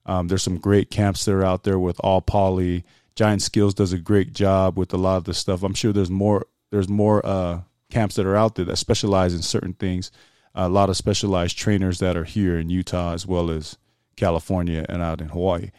Um, 0.06 0.28
there's 0.28 0.44
some 0.44 0.58
great 0.58 0.90
camps 0.90 1.26
that 1.26 1.34
are 1.34 1.44
out 1.44 1.64
there 1.64 1.80
with 1.80 2.00
all 2.00 2.22
poly. 2.22 2.86
Giant 3.16 3.42
Skills 3.42 3.74
does 3.74 3.94
a 3.94 4.00
great 4.00 4.34
job 4.34 4.78
with 4.78 4.94
a 4.94 4.98
lot 4.98 5.18
of 5.18 5.26
the 5.26 5.34
stuff. 5.34 5.64
I'm 5.64 5.74
sure 5.74 5.92
there's 5.92 6.10
more 6.10 6.46
there's 6.72 6.90
more 6.90 7.26
uh, 7.26 7.62
camps 7.90 8.16
that 8.16 8.26
are 8.26 8.36
out 8.36 8.56
there 8.56 8.66
that 8.66 8.78
specialize 8.78 9.34
in 9.34 9.42
certain 9.42 9.74
things. 9.74 10.12
A 10.60 10.68
lot 10.68 10.90
of 10.90 10.98
specialized 10.98 11.58
trainers 11.58 12.00
that 12.00 12.18
are 12.18 12.24
here 12.24 12.58
in 12.58 12.70
Utah 12.70 13.14
as 13.14 13.26
well 13.26 13.52
as 13.52 13.78
California 14.16 14.86
and 14.90 15.02
out 15.02 15.22
in 15.22 15.30
Hawaii. 15.30 15.70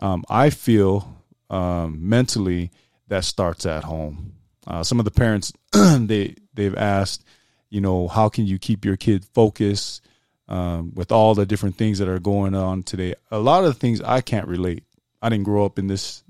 Um, 0.00 0.24
I 0.28 0.50
feel 0.50 1.16
um, 1.48 2.08
mentally 2.08 2.70
that 3.08 3.24
starts 3.24 3.64
at 3.64 3.84
home. 3.84 4.34
Uh, 4.66 4.82
some 4.82 4.98
of 4.98 5.04
the 5.04 5.10
parents 5.10 5.52
they 5.72 6.34
they've 6.54 6.76
asked, 6.76 7.24
you 7.70 7.80
know, 7.80 8.08
how 8.08 8.28
can 8.28 8.46
you 8.46 8.58
keep 8.58 8.84
your 8.84 8.96
kid 8.96 9.24
focused 9.24 10.04
um, 10.48 10.92
with 10.94 11.12
all 11.12 11.34
the 11.34 11.46
different 11.46 11.76
things 11.76 11.98
that 11.98 12.08
are 12.08 12.18
going 12.18 12.54
on 12.54 12.82
today? 12.82 13.14
A 13.30 13.38
lot 13.38 13.64
of 13.64 13.72
the 13.72 13.78
things 13.78 14.00
I 14.00 14.20
can't 14.20 14.48
relate. 14.48 14.84
I 15.22 15.28
didn't 15.28 15.44
grow 15.44 15.64
up 15.64 15.78
in 15.78 15.86
this, 15.86 16.24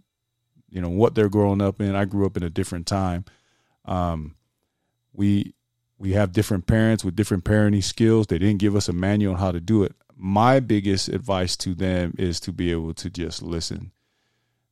you 0.68 0.80
know, 0.80 0.88
what 0.88 1.14
they're 1.14 1.28
growing 1.28 1.60
up 1.60 1.80
in. 1.80 1.94
I 1.94 2.04
grew 2.04 2.26
up 2.26 2.36
in 2.36 2.42
a 2.42 2.50
different 2.50 2.86
time. 2.86 3.24
Um, 3.84 4.36
we 5.12 5.54
we 6.00 6.14
have 6.14 6.32
different 6.32 6.66
parents 6.66 7.04
with 7.04 7.14
different 7.14 7.44
parenting 7.44 7.84
skills. 7.84 8.26
They 8.26 8.38
didn't 8.38 8.58
give 8.58 8.74
us 8.74 8.88
a 8.88 8.92
manual 8.92 9.34
on 9.34 9.38
how 9.38 9.52
to 9.52 9.60
do 9.60 9.84
it. 9.84 9.94
My 10.16 10.58
biggest 10.58 11.08
advice 11.08 11.56
to 11.58 11.74
them 11.74 12.14
is 12.18 12.40
to 12.40 12.52
be 12.52 12.72
able 12.72 12.94
to 12.94 13.10
just 13.10 13.42
listen. 13.42 13.92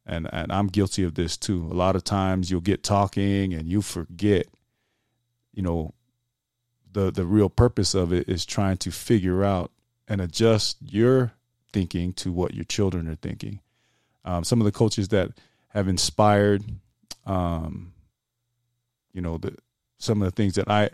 And 0.07 0.27
and 0.33 0.51
I'm 0.51 0.69
guilty 0.69 1.05
of 1.05 1.15
this 1.15 1.37
too. 1.37 1.69
A 1.71 1.75
lot 1.75 1.97
of 1.97 2.03
times 2.03 2.51
you'll 2.51 2.63
get 2.63 2.83
talking 2.83 3.53
and 3.53 3.69
you 3.69 3.83
forget, 3.83 4.47
you 5.53 5.63
know, 5.63 5.93
the 6.91 7.13
the 7.13 7.27
real 7.27 7.51
purpose 7.51 7.95
of 7.95 8.11
it 8.11 8.27
is 8.27 8.47
trying 8.47 8.79
to 8.79 8.91
figure 8.91 9.45
out 9.45 9.71
and 10.09 10.23
adjust 10.23 10.79
your 10.81 11.35
thinking 11.75 12.15
to 12.15 12.33
what 12.33 12.55
your 12.55 12.65
children 12.65 13.07
are 13.07 13.17
thinking. 13.17 13.61
Um, 14.25 14.45
some 14.45 14.63
of 14.63 14.65
the 14.65 14.73
coaches 14.73 15.09
that 15.09 15.33
have 15.69 15.89
inspired, 15.89 16.65
um, 17.27 17.93
you 19.13 19.21
know, 19.21 19.37
the 19.37 19.55
some 19.99 20.23
of 20.23 20.27
the 20.27 20.35
things 20.35 20.55
that 20.55 20.71
I 20.71 20.89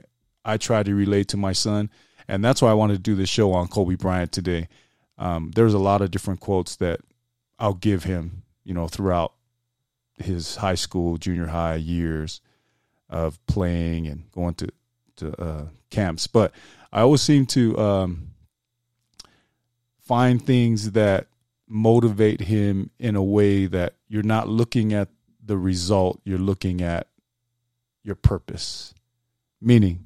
I 0.45 0.57
try 0.57 0.83
to 0.83 0.95
relate 0.95 1.29
to 1.29 1.37
my 1.37 1.53
son, 1.53 1.91
and 2.29 2.45
that's 2.45 2.61
why 2.61 2.71
I 2.71 2.75
wanted 2.75 2.95
to 2.95 3.01
do 3.01 3.15
this 3.15 3.29
show 3.29 3.53
on 3.53 3.69
Kobe 3.69 3.97
Bryant 3.97 4.33
today. 4.33 4.69
Um, 5.19 5.53
there's 5.55 5.75
a 5.75 5.79
lot 5.79 6.03
of 6.03 6.11
different 6.11 6.41
quotes 6.41 6.77
that 6.77 7.01
I'll 7.59 7.75
give 7.75 8.05
him, 8.05 8.43
you 8.65 8.75
know, 8.75 8.89
throughout 8.89 9.33
his 10.17 10.57
high 10.57 10.75
school, 10.75 11.17
junior 11.17 11.47
high 11.47 11.77
years 11.77 12.41
of 13.09 13.45
playing 13.47 14.07
and 14.07 14.31
going 14.33 14.55
to 14.55 14.69
to 15.17 15.41
uh, 15.41 15.65
camps. 15.91 16.27
But 16.27 16.53
I 16.93 17.03
always 17.03 17.23
seem 17.23 17.47
to 17.47 17.79
um, 17.79 18.31
find 20.01 20.45
things 20.45 20.93
that 20.93 21.29
motivate 21.69 22.41
him 22.41 22.91
in 22.99 23.17
a 23.17 23.23
way 23.23 23.67
that 23.67 23.95
you're 24.09 24.23
not 24.23 24.49
looking 24.49 24.93
at 24.93 25.09
the 25.45 25.57
result, 25.57 26.21
you're 26.25 26.39
looking 26.39 26.83
at 26.83 27.09
your 28.03 28.15
purpose. 28.15 28.95
Meaning, 29.61 30.04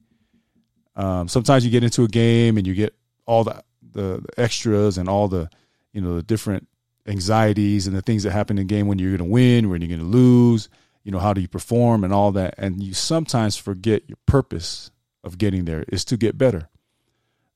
um, 0.99 1.29
sometimes 1.29 1.65
you 1.65 1.71
get 1.71 1.85
into 1.85 2.05
a 2.05 2.09
game 2.09 2.59
and 2.59 2.67
you 2.67 2.75
get 2.75 2.95
all 3.25 3.45
the, 3.45 3.63
the, 3.93 4.21
the 4.21 4.41
extras 4.41 4.99
and 4.99 5.09
all 5.09 5.29
the 5.29 5.49
you 5.93 6.01
know 6.01 6.17
the 6.17 6.23
different 6.23 6.69
anxieties 7.07 7.87
and 7.87 7.97
the 7.97 8.03
things 8.03 8.25
that 8.25 8.33
happen 8.33 8.59
in 8.59 8.67
the 8.67 8.75
game 8.75 8.87
when 8.87 8.99
you're 8.99 9.17
going 9.17 9.27
to 9.27 9.33
win, 9.33 9.71
when 9.71 9.81
you're 9.81 9.89
going 9.89 10.01
to 10.01 10.05
lose. 10.05 10.69
You 11.05 11.13
know 11.13 11.21
how 11.21 11.33
do 11.33 11.41
you 11.41 11.49
perform 11.49 12.05
and 12.05 12.13
all 12.13 12.33
that, 12.33 12.57
and 12.59 12.83
you 12.83 12.93
sometimes 12.93 13.57
forget 13.57 14.03
your 14.09 14.19
purpose 14.27 14.91
of 15.25 15.39
getting 15.39 15.65
there 15.65 15.85
is 15.89 16.05
to 16.07 16.17
get 16.17 16.37
better. 16.37 16.69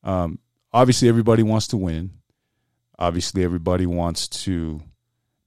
Um, 0.02 0.38
obviously, 0.72 1.08
everybody 1.08 1.42
wants 1.42 1.66
to 1.68 1.76
win. 1.76 2.12
Obviously, 2.98 3.44
everybody 3.44 3.84
wants 3.84 4.28
to 4.28 4.80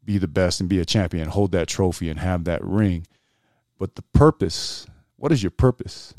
be 0.04 0.18
the 0.20 0.28
best 0.28 0.60
and 0.60 0.70
be 0.70 0.80
a 0.80 0.86
champion, 0.86 1.30
hold 1.30 1.54
that 1.54 1.68
trophy 1.68 2.10
and 2.10 2.20
have 2.20 2.44
that 2.44 2.64
ring. 2.64 3.08
But 3.80 3.96
the 3.96 4.04
purpose, 4.14 4.86
what 5.16 5.32
is 5.32 5.42
your 5.42 5.52
purpose? 5.52 6.14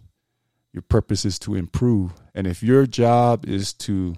Your 0.76 0.82
purpose 0.82 1.24
is 1.24 1.38
to 1.38 1.54
improve. 1.54 2.12
And 2.34 2.46
if 2.46 2.62
your 2.62 2.84
job 2.84 3.48
is 3.48 3.72
to 3.72 4.14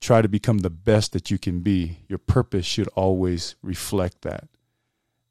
try 0.00 0.22
to 0.22 0.28
become 0.28 0.60
the 0.60 0.70
best 0.70 1.12
that 1.12 1.30
you 1.30 1.36
can 1.36 1.60
be, 1.60 1.98
your 2.08 2.20
purpose 2.20 2.64
should 2.64 2.88
always 2.94 3.54
reflect 3.60 4.22
that. 4.22 4.48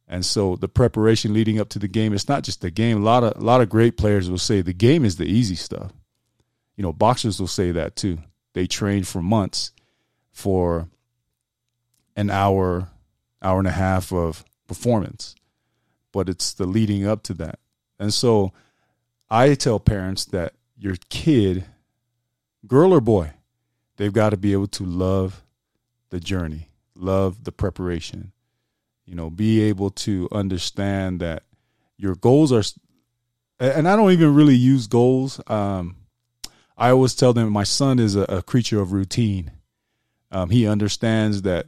And 0.07 0.23
so 0.23 0.55
the 0.55 0.67
preparation 0.67 1.33
leading 1.33 1.59
up 1.59 1.69
to 1.69 1.79
the 1.79 1.87
game, 1.87 2.13
it's 2.13 2.29
not 2.29 2.43
just 2.43 2.61
the 2.61 2.69
game. 2.69 3.01
A 3.01 3.03
lot 3.03 3.23
of 3.23 3.35
a 3.35 3.43
lot 3.43 3.61
of 3.61 3.69
great 3.69 3.97
players 3.97 4.29
will 4.29 4.37
say 4.37 4.61
the 4.61 4.73
game 4.73 5.05
is 5.05 5.15
the 5.15 5.25
easy 5.25 5.55
stuff. 5.55 5.91
You 6.75 6.83
know, 6.83 6.93
boxers 6.93 7.39
will 7.39 7.47
say 7.47 7.71
that 7.71 7.95
too. 7.95 8.19
They 8.53 8.67
train 8.67 9.03
for 9.03 9.23
months 9.23 9.71
for 10.31 10.87
an 12.15 12.29
hour, 12.29 12.89
hour 13.41 13.57
and 13.57 13.67
a 13.67 13.71
half 13.71 14.13
of 14.13 14.45
performance. 14.67 15.33
But 16.11 16.29
it's 16.29 16.53
the 16.53 16.67
leading 16.67 17.07
up 17.07 17.23
to 17.23 17.33
that. 17.33 17.57
And 17.97 18.13
so 18.13 18.53
I 19.31 19.55
tell 19.55 19.79
parents 19.79 20.25
that 20.25 20.53
your 20.77 20.97
kid, 21.09 21.65
girl 22.67 22.93
or 22.93 23.01
boy, 23.01 23.31
they've 23.97 24.13
got 24.13 24.29
to 24.29 24.37
be 24.37 24.53
able 24.53 24.67
to 24.67 24.83
love 24.83 25.43
the 26.11 26.19
journey, 26.19 26.69
love 26.93 27.45
the 27.45 27.51
preparation, 27.51 28.33
you 29.11 29.17
know 29.17 29.29
be 29.29 29.61
able 29.61 29.89
to 29.89 30.29
understand 30.31 31.19
that 31.19 31.43
your 31.97 32.15
goals 32.15 32.51
are 32.53 32.63
and 33.59 33.87
i 33.87 33.95
don't 33.95 34.11
even 34.11 34.33
really 34.33 34.55
use 34.55 34.87
goals 34.87 35.41
um, 35.47 35.97
i 36.77 36.89
always 36.89 37.13
tell 37.13 37.33
them 37.33 37.51
my 37.51 37.63
son 37.63 37.99
is 37.99 38.15
a, 38.15 38.21
a 38.23 38.41
creature 38.41 38.79
of 38.81 38.93
routine. 38.93 39.51
Um, 40.33 40.49
he 40.49 40.65
understands 40.65 41.41
that 41.41 41.67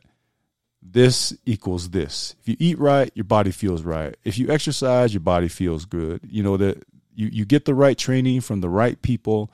this 0.82 1.36
equals 1.46 1.90
this. 1.90 2.34
If 2.40 2.48
you 2.48 2.56
eat 2.60 2.80
right 2.80 3.12
your 3.14 3.26
body 3.26 3.52
feels 3.52 3.84
right. 3.84 4.16
If 4.24 4.38
you 4.38 4.50
exercise 4.50 5.14
your 5.14 5.20
body 5.20 5.50
feels 5.50 5.84
good. 5.84 6.22
You 6.24 6.44
know 6.44 6.56
that 6.56 6.82
you, 7.16 7.28
you 7.32 7.46
get 7.46 7.66
the 7.66 7.76
right 7.76 7.98
training 7.98 8.42
from 8.42 8.62
the 8.62 8.70
right 8.70 9.02
people 9.02 9.52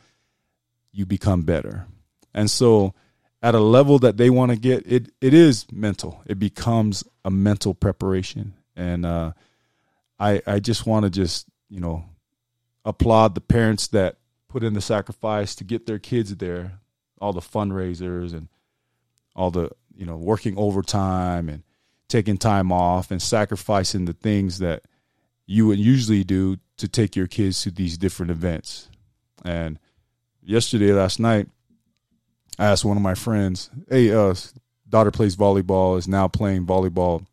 you 0.92 1.06
become 1.06 1.42
better 1.42 1.88
and 2.34 2.50
so 2.50 2.94
at 3.42 3.56
a 3.56 3.60
level 3.60 4.00
that 4.00 4.18
they 4.18 4.30
want 4.30 4.52
to 4.52 4.58
get, 4.58 4.86
it 4.86 5.12
it 5.22 5.34
is 5.34 5.66
mental. 5.72 6.22
It 6.26 6.40
becomes 6.40 7.04
a 7.24 7.32
mental 7.32 7.74
preparation, 7.74 8.54
and 8.76 9.06
uh, 9.06 9.34
I 10.20 10.42
I 10.46 10.60
just 10.60 10.86
want 10.86 11.06
to 11.06 11.10
just 11.10 11.48
you 11.70 11.80
know 11.80 12.04
applaud 12.84 13.36
the 13.36 13.42
parents 13.42 13.88
that 13.88 14.18
put 14.50 14.64
in 14.64 14.74
the 14.74 14.82
sacrifice 14.82 15.56
to 15.56 15.64
get 15.64 15.86
their 15.86 16.00
kids 16.00 16.36
there, 16.36 16.80
all 17.22 17.34
the 17.34 17.40
fundraisers 17.40 18.34
and 18.34 18.50
all 19.36 19.52
the 19.52 19.70
you 19.96 20.06
know 20.06 20.18
working 20.18 20.58
overtime 20.58 21.48
and 21.48 21.64
taking 22.10 22.38
time 22.38 22.72
off 22.72 23.12
and 23.12 23.22
sacrificing 23.22 24.06
the 24.06 24.14
things 24.14 24.60
that 24.60 24.84
you 25.50 25.66
would 25.66 25.80
usually 25.80 26.24
do 26.24 26.58
to 26.78 26.88
take 26.88 27.16
your 27.16 27.26
kids 27.26 27.64
to 27.64 27.72
these 27.72 27.98
different 27.98 28.30
events. 28.30 28.88
And 29.44 29.80
yesterday, 30.44 30.94
last 30.94 31.20
night, 31.20 31.48
I 32.60 32.66
asked 32.66 32.86
one 32.86 32.98
of 32.98 33.02
my 33.02 33.16
friends, 33.16 33.72
"Hey, 33.90 34.14
uh, 34.14 34.36
daughter 34.88 35.10
plays 35.10 35.36
volleyball. 35.36 35.98
Is 35.98 36.08
now 36.08 36.28
playing 36.28 36.68
volleyball 36.68 37.26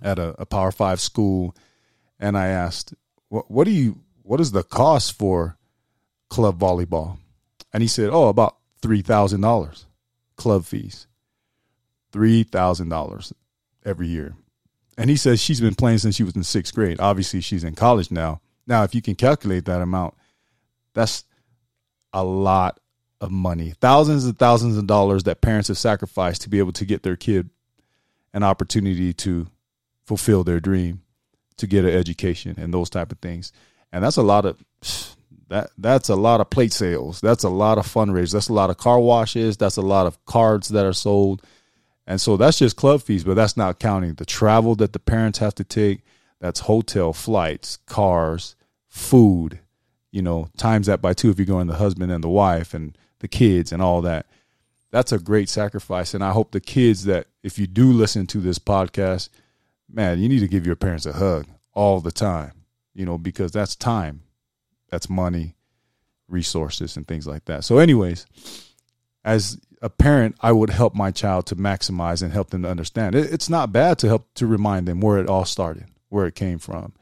at 0.00 0.20
a, 0.20 0.40
a 0.40 0.46
Power 0.46 0.70
Five 0.70 1.00
school." 1.00 1.56
And 2.20 2.38
I 2.38 2.46
asked, 2.46 2.94
"What, 3.28 3.50
what 3.50 3.64
do 3.64 3.72
you? 3.72 3.98
What 4.22 4.40
is 4.40 4.52
the 4.52 4.62
cost 4.62 5.18
for 5.18 5.56
club 6.28 6.60
volleyball?" 6.60 7.18
And 7.72 7.82
he 7.82 7.88
said, 7.88 8.10
"Oh, 8.12 8.28
about 8.28 8.56
three 8.80 9.02
thousand 9.02 9.40
dollars, 9.40 9.84
club 10.36 10.64
fees, 10.64 11.08
three 12.12 12.44
thousand 12.44 12.88
dollars 12.88 13.32
every 13.84 14.06
year." 14.06 14.36
And 15.00 15.08
he 15.08 15.16
says 15.16 15.40
she's 15.40 15.62
been 15.62 15.74
playing 15.74 15.98
since 15.98 16.14
she 16.14 16.24
was 16.24 16.36
in 16.36 16.44
sixth 16.44 16.74
grade. 16.74 17.00
Obviously, 17.00 17.40
she's 17.40 17.64
in 17.64 17.74
college 17.74 18.10
now. 18.10 18.42
Now, 18.66 18.84
if 18.84 18.94
you 18.94 19.00
can 19.00 19.14
calculate 19.14 19.64
that 19.64 19.80
amount, 19.80 20.14
that's 20.92 21.24
a 22.12 22.22
lot 22.22 22.78
of 23.20 23.30
money, 23.30 23.72
thousands 23.80 24.26
and 24.26 24.38
thousands 24.38 24.76
of 24.76 24.86
dollars 24.86 25.24
that 25.24 25.40
parents 25.40 25.68
have 25.68 25.78
sacrificed 25.78 26.42
to 26.42 26.50
be 26.50 26.58
able 26.58 26.72
to 26.72 26.84
get 26.84 27.02
their 27.02 27.16
kid 27.16 27.48
an 28.34 28.42
opportunity 28.42 29.12
to 29.14 29.46
fulfill 30.04 30.44
their 30.44 30.60
dream, 30.60 31.02
to 31.56 31.66
get 31.66 31.84
an 31.84 31.90
education 31.90 32.54
and 32.58 32.72
those 32.72 32.90
type 32.90 33.10
of 33.10 33.18
things. 33.20 33.52
And 33.92 34.04
that's 34.04 34.18
a 34.18 34.22
lot 34.22 34.44
of 34.44 34.62
that 35.48 35.70
that's 35.78 36.10
a 36.10 36.14
lot 36.14 36.42
of 36.42 36.50
plate 36.50 36.74
sales. 36.74 37.22
That's 37.22 37.44
a 37.44 37.48
lot 37.48 37.78
of 37.78 37.86
fundraisers. 37.86 38.32
That's 38.32 38.48
a 38.48 38.52
lot 38.52 38.68
of 38.68 38.76
car 38.76 39.00
washes. 39.00 39.56
That's 39.56 39.78
a 39.78 39.82
lot 39.82 40.06
of 40.06 40.22
cards 40.26 40.68
that 40.68 40.84
are 40.84 40.92
sold. 40.92 41.42
And 42.10 42.20
so 42.20 42.36
that's 42.36 42.58
just 42.58 42.74
club 42.74 43.02
fees, 43.02 43.22
but 43.22 43.34
that's 43.34 43.56
not 43.56 43.78
counting 43.78 44.14
the 44.14 44.24
travel 44.24 44.74
that 44.74 44.92
the 44.92 44.98
parents 44.98 45.38
have 45.38 45.54
to 45.54 45.62
take. 45.62 46.00
That's 46.40 46.58
hotel, 46.58 47.12
flights, 47.12 47.76
cars, 47.86 48.56
food, 48.88 49.60
you 50.10 50.20
know, 50.20 50.48
times 50.56 50.88
that 50.88 51.00
by 51.00 51.14
two 51.14 51.30
if 51.30 51.38
you're 51.38 51.46
going 51.46 51.68
the 51.68 51.76
husband 51.76 52.10
and 52.10 52.24
the 52.24 52.28
wife 52.28 52.74
and 52.74 52.98
the 53.20 53.28
kids 53.28 53.70
and 53.70 53.80
all 53.80 54.02
that. 54.02 54.26
That's 54.90 55.12
a 55.12 55.20
great 55.20 55.48
sacrifice. 55.48 56.12
And 56.12 56.24
I 56.24 56.32
hope 56.32 56.50
the 56.50 56.58
kids 56.58 57.04
that 57.04 57.28
if 57.44 57.60
you 57.60 57.68
do 57.68 57.92
listen 57.92 58.26
to 58.26 58.38
this 58.38 58.58
podcast, 58.58 59.28
man, 59.88 60.18
you 60.18 60.28
need 60.28 60.40
to 60.40 60.48
give 60.48 60.66
your 60.66 60.74
parents 60.74 61.06
a 61.06 61.12
hug 61.12 61.46
all 61.74 62.00
the 62.00 62.10
time, 62.10 62.64
you 62.92 63.06
know, 63.06 63.18
because 63.18 63.52
that's 63.52 63.76
time 63.76 64.22
that's 64.88 65.08
money, 65.08 65.54
resources, 66.26 66.96
and 66.96 67.06
things 67.06 67.28
like 67.28 67.44
that. 67.44 67.62
So, 67.62 67.78
anyways, 67.78 68.26
as 69.24 69.60
a 69.82 69.88
parent, 69.88 70.36
I 70.40 70.52
would 70.52 70.70
help 70.70 70.94
my 70.94 71.10
child 71.10 71.46
to 71.46 71.56
maximize 71.56 72.22
and 72.22 72.32
help 72.32 72.50
them 72.50 72.62
to 72.62 72.68
understand. 72.68 73.14
it's 73.14 73.48
not 73.48 73.72
bad 73.72 73.98
to 74.00 74.08
help 74.08 74.32
to 74.34 74.46
remind 74.46 74.86
them 74.86 75.00
where 75.00 75.18
it 75.18 75.28
all 75.28 75.44
started, 75.44 75.86
where 76.08 76.26
it 76.26 76.34
came 76.34 76.58
from, 76.58 76.92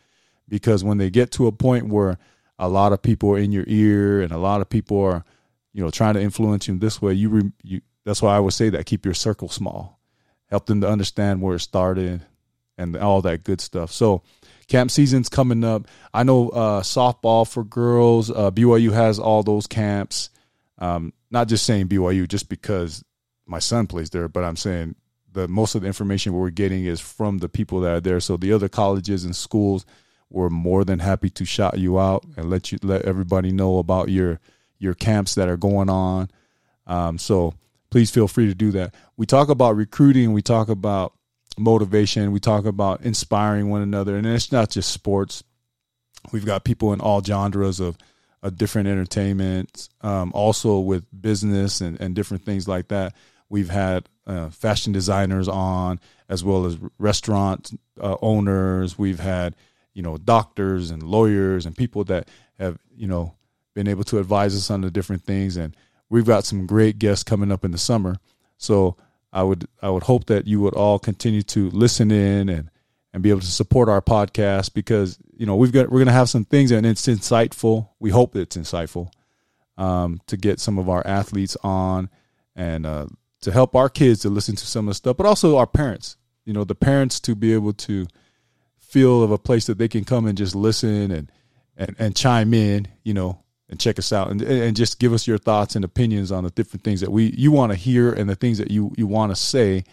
because 0.48 0.84
when 0.84 0.98
they 0.98 1.10
get 1.10 1.30
to 1.32 1.46
a 1.46 1.52
point 1.52 1.88
where 1.88 2.18
a 2.58 2.68
lot 2.68 2.92
of 2.92 3.02
people 3.02 3.30
are 3.30 3.38
in 3.38 3.52
your 3.52 3.64
ear 3.66 4.20
and 4.20 4.32
a 4.32 4.38
lot 4.38 4.60
of 4.60 4.68
people 4.68 5.00
are, 5.00 5.24
you 5.72 5.82
know, 5.82 5.90
trying 5.90 6.14
to 6.14 6.22
influence 6.22 6.68
you 6.68 6.78
this 6.78 7.02
way, 7.02 7.12
you, 7.12 7.28
re, 7.28 7.52
you 7.62 7.80
that's 8.04 8.22
why 8.22 8.36
I 8.36 8.40
would 8.40 8.54
say 8.54 8.70
that 8.70 8.86
keep 8.86 9.04
your 9.04 9.14
circle 9.14 9.48
small, 9.48 10.00
help 10.46 10.66
them 10.66 10.80
to 10.80 10.88
understand 10.88 11.42
where 11.42 11.56
it 11.56 11.60
started, 11.60 12.22
and 12.78 12.96
all 12.96 13.20
that 13.22 13.44
good 13.44 13.60
stuff. 13.60 13.92
So 13.92 14.22
camp 14.68 14.90
season's 14.90 15.28
coming 15.28 15.64
up. 15.64 15.86
I 16.14 16.22
know 16.22 16.48
uh, 16.50 16.82
softball 16.82 17.46
for 17.46 17.64
girls. 17.64 18.30
Uh, 18.30 18.50
BYU 18.50 18.92
has 18.92 19.18
all 19.18 19.42
those 19.42 19.66
camps. 19.66 20.30
Um, 20.78 21.12
not 21.30 21.48
just 21.48 21.64
saying 21.64 21.88
BYU 21.88 22.26
just 22.28 22.48
because 22.48 23.04
my 23.46 23.58
son 23.58 23.86
plays 23.86 24.10
there, 24.10 24.28
but 24.28 24.44
I'm 24.44 24.56
saying 24.56 24.94
the 25.32 25.48
most 25.48 25.74
of 25.74 25.82
the 25.82 25.86
information 25.86 26.32
we're 26.32 26.50
getting 26.50 26.84
is 26.84 27.00
from 27.00 27.38
the 27.38 27.48
people 27.48 27.80
that 27.80 27.92
are 27.92 28.00
there. 28.00 28.20
So 28.20 28.36
the 28.36 28.52
other 28.52 28.68
colleges 28.68 29.24
and 29.24 29.36
schools 29.36 29.84
were 30.30 30.50
more 30.50 30.84
than 30.84 30.98
happy 30.98 31.30
to 31.30 31.44
shout 31.44 31.78
you 31.78 31.98
out 31.98 32.24
and 32.36 32.50
let 32.50 32.72
you 32.72 32.78
let 32.82 33.02
everybody 33.02 33.50
know 33.50 33.78
about 33.78 34.08
your 34.08 34.40
your 34.78 34.94
camps 34.94 35.34
that 35.34 35.48
are 35.48 35.56
going 35.56 35.90
on. 35.90 36.30
Um, 36.86 37.18
so 37.18 37.54
please 37.90 38.10
feel 38.10 38.28
free 38.28 38.46
to 38.46 38.54
do 38.54 38.70
that. 38.72 38.94
We 39.16 39.26
talk 39.26 39.48
about 39.48 39.76
recruiting. 39.76 40.32
We 40.32 40.42
talk 40.42 40.68
about 40.68 41.14
motivation. 41.58 42.32
We 42.32 42.40
talk 42.40 42.64
about 42.64 43.02
inspiring 43.02 43.68
one 43.70 43.82
another, 43.82 44.16
and 44.16 44.26
it's 44.26 44.52
not 44.52 44.70
just 44.70 44.92
sports. 44.92 45.42
We've 46.32 46.46
got 46.46 46.64
people 46.64 46.92
in 46.92 47.00
all 47.00 47.22
genres 47.22 47.80
of, 47.80 47.96
of 48.42 48.56
different 48.56 48.88
entertainment, 48.88 49.88
um, 50.00 50.30
also 50.34 50.78
with 50.78 51.04
business 51.20 51.80
and, 51.80 52.00
and 52.00 52.14
different 52.14 52.44
things 52.44 52.68
like 52.68 52.88
that. 52.88 53.14
We've 53.48 53.70
had 53.70 54.08
uh, 54.26 54.50
fashion 54.50 54.92
designers 54.92 55.48
on, 55.48 56.00
as 56.28 56.44
well 56.44 56.66
as 56.66 56.78
restaurant 56.98 57.70
uh, 58.00 58.16
owners. 58.20 58.98
We've 58.98 59.20
had 59.20 59.56
you 59.94 60.02
know 60.02 60.16
doctors 60.16 60.90
and 60.90 61.02
lawyers 61.02 61.66
and 61.66 61.76
people 61.76 62.04
that 62.04 62.28
have 62.58 62.78
you 62.94 63.08
know 63.08 63.34
been 63.74 63.88
able 63.88 64.04
to 64.04 64.18
advise 64.18 64.54
us 64.54 64.70
on 64.70 64.80
the 64.82 64.90
different 64.90 65.24
things. 65.24 65.56
And 65.56 65.76
we've 66.08 66.26
got 66.26 66.44
some 66.44 66.66
great 66.66 66.98
guests 66.98 67.24
coming 67.24 67.50
up 67.50 67.64
in 67.64 67.70
the 67.70 67.78
summer. 67.78 68.16
So 68.58 68.96
I 69.32 69.42
would 69.42 69.66
I 69.82 69.90
would 69.90 70.04
hope 70.04 70.26
that 70.26 70.46
you 70.46 70.60
would 70.60 70.74
all 70.74 70.98
continue 70.98 71.42
to 71.42 71.70
listen 71.70 72.10
in 72.10 72.48
and 72.48 72.70
and 73.12 73.22
be 73.22 73.30
able 73.30 73.40
to 73.40 73.46
support 73.46 73.88
our 73.88 74.02
podcast 74.02 74.74
because 74.74 75.18
you 75.38 75.46
know 75.46 75.56
we've 75.56 75.72
got 75.72 75.90
we're 75.90 75.98
going 75.98 76.06
to 76.06 76.12
have 76.12 76.28
some 76.28 76.44
things 76.44 76.70
and 76.70 76.84
it's 76.84 77.06
insightful. 77.06 77.88
We 77.98 78.10
hope 78.10 78.36
it's 78.36 78.56
insightful 78.56 79.10
um, 79.78 80.20
to 80.26 80.36
get 80.36 80.60
some 80.60 80.78
of 80.78 80.88
our 80.88 81.06
athletes 81.06 81.56
on 81.62 82.10
and 82.56 82.84
uh, 82.84 83.06
to 83.42 83.52
help 83.52 83.74
our 83.76 83.88
kids 83.88 84.20
to 84.20 84.28
listen 84.28 84.56
to 84.56 84.66
some 84.66 84.86
of 84.86 84.90
the 84.90 84.96
stuff, 84.96 85.16
but 85.16 85.26
also 85.26 85.56
our 85.56 85.66
parents. 85.66 86.16
You 86.44 86.52
know, 86.52 86.64
the 86.64 86.74
parents 86.74 87.20
to 87.20 87.34
be 87.34 87.54
able 87.54 87.72
to 87.74 88.06
feel 88.80 89.22
of 89.22 89.30
a 89.30 89.38
place 89.38 89.66
that 89.66 89.78
they 89.78 89.88
can 89.88 90.04
come 90.04 90.26
and 90.26 90.36
just 90.36 90.54
listen 90.54 91.10
and 91.12 91.32
and, 91.76 91.94
and 91.98 92.16
chime 92.16 92.52
in. 92.52 92.88
You 93.04 93.14
know, 93.14 93.42
and 93.68 93.78
check 93.78 93.98
us 93.98 94.12
out 94.12 94.30
and, 94.30 94.42
and 94.42 94.76
just 94.76 94.98
give 94.98 95.12
us 95.12 95.26
your 95.26 95.38
thoughts 95.38 95.76
and 95.76 95.84
opinions 95.84 96.32
on 96.32 96.44
the 96.44 96.50
different 96.50 96.82
things 96.82 97.00
that 97.00 97.12
we 97.12 97.26
you 97.36 97.52
want 97.52 97.70
to 97.70 97.76
hear 97.76 98.12
and 98.12 98.28
the 98.28 98.34
things 98.34 98.58
that 98.58 98.70
you 98.70 98.92
you 98.96 99.06
want 99.06 99.30
to 99.30 99.36
say 99.36 99.84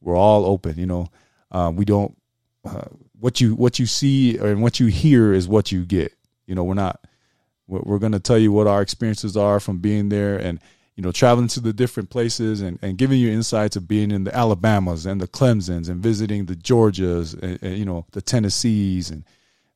we're 0.00 0.16
all 0.16 0.44
open 0.44 0.78
you 0.78 0.86
know 0.86 1.08
uh, 1.50 1.72
we 1.74 1.84
don't 1.84 2.16
uh, 2.64 2.84
what 3.18 3.40
you 3.40 3.54
what 3.54 3.78
you 3.78 3.86
see 3.86 4.38
and 4.38 4.62
what 4.62 4.80
you 4.80 4.86
hear 4.86 5.32
is 5.32 5.48
what 5.48 5.72
you 5.72 5.84
get. 5.84 6.12
You 6.46 6.54
know 6.54 6.64
we're 6.64 6.74
not 6.74 7.00
we're, 7.66 7.98
going 7.98 8.12
to 8.12 8.20
tell 8.20 8.38
you 8.38 8.52
what 8.52 8.66
our 8.66 8.82
experiences 8.82 9.36
are 9.36 9.60
from 9.60 9.78
being 9.78 10.08
there 10.08 10.36
and 10.36 10.60
you 10.96 11.02
know 11.02 11.12
traveling 11.12 11.48
to 11.48 11.60
the 11.60 11.72
different 11.72 12.10
places 12.10 12.60
and, 12.60 12.78
and 12.82 12.98
giving 12.98 13.18
you 13.18 13.30
insights 13.30 13.76
of 13.76 13.88
being 13.88 14.10
in 14.10 14.24
the 14.24 14.36
alabamas 14.36 15.06
and 15.06 15.20
the 15.20 15.26
clemsons 15.26 15.88
and 15.88 16.02
visiting 16.02 16.46
the 16.46 16.54
georgias 16.54 17.40
and, 17.42 17.58
and 17.62 17.78
you 17.78 17.84
know 17.84 18.06
the 18.12 18.22
tennessees 18.22 19.10
and 19.10 19.24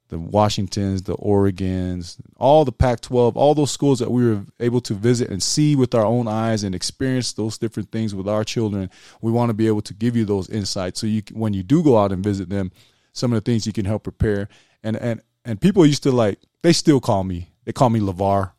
the 0.09 0.19
Washingtons, 0.19 1.03
the 1.03 1.17
Oregons, 1.17 2.17
all 2.37 2.65
the 2.65 2.73
Pac 2.73 3.01
12, 3.01 3.37
all 3.37 3.55
those 3.55 3.71
schools 3.71 3.99
that 3.99 4.11
we 4.11 4.29
were 4.29 4.43
able 4.59 4.81
to 4.83 4.95
visit 4.95 5.29
and 5.31 5.43
see 5.43 5.77
with 5.77 5.95
our 5.95 6.05
own 6.05 6.27
eyes 6.27 6.65
and 6.65 6.75
experience 6.75 7.33
those 7.33 7.59
different 7.59 7.93
things 7.93 8.15
with 8.15 8.27
our 8.27 8.43
children. 8.43 8.91
We 9.21 9.33
want 9.33 9.51
to 9.51 9.55
be 9.55 9.67
able 9.67 9.83
to 9.83 9.95
give 9.95 10.17
you 10.17 10.25
those 10.25 10.49
insights 10.49 11.01
so 11.01 11.07
you 11.07 11.23
when 11.33 11.53
you 11.53 11.63
do 11.63 11.83
go 11.83 11.99
out 11.99 12.13
and 12.13 12.25
visit 12.25 12.49
them, 12.49 12.73
some 13.13 13.33
of 13.33 13.43
the 13.43 13.51
things 13.51 13.67
you 13.67 13.73
can 13.73 13.85
help 13.85 14.03
prepare. 14.03 14.49
And 14.83 14.97
and 14.97 15.21
and 15.45 15.61
people 15.61 15.85
used 15.85 16.03
to 16.05 16.11
like 16.11 16.39
they 16.63 16.73
still 16.73 17.01
call 17.01 17.25
me. 17.25 17.51
They 17.65 17.73
call 17.73 17.91
me 17.91 18.01
LeVar, 18.01 18.53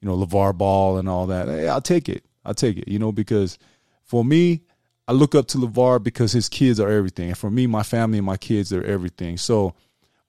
you 0.00 0.08
know, 0.08 0.16
LeVar 0.16 0.56
Ball 0.56 0.98
and 0.98 1.08
all 1.08 1.26
that. 1.28 1.48
Hey, 1.48 1.68
I'll 1.68 1.80
take 1.80 2.08
it. 2.08 2.24
I'll 2.44 2.54
take 2.54 2.76
it, 2.76 2.88
you 2.88 2.98
know, 2.98 3.12
because 3.12 3.58
for 4.04 4.24
me, 4.24 4.62
I 5.08 5.12
look 5.12 5.34
up 5.34 5.48
to 5.48 5.58
LeVar 5.58 6.02
because 6.02 6.32
his 6.32 6.48
kids 6.48 6.78
are 6.78 6.88
everything. 6.88 7.28
And 7.28 7.38
for 7.38 7.50
me, 7.50 7.66
my 7.66 7.82
family 7.82 8.18
and 8.18 8.26
my 8.26 8.36
kids 8.36 8.72
are 8.72 8.82
everything. 8.82 9.38
So 9.38 9.74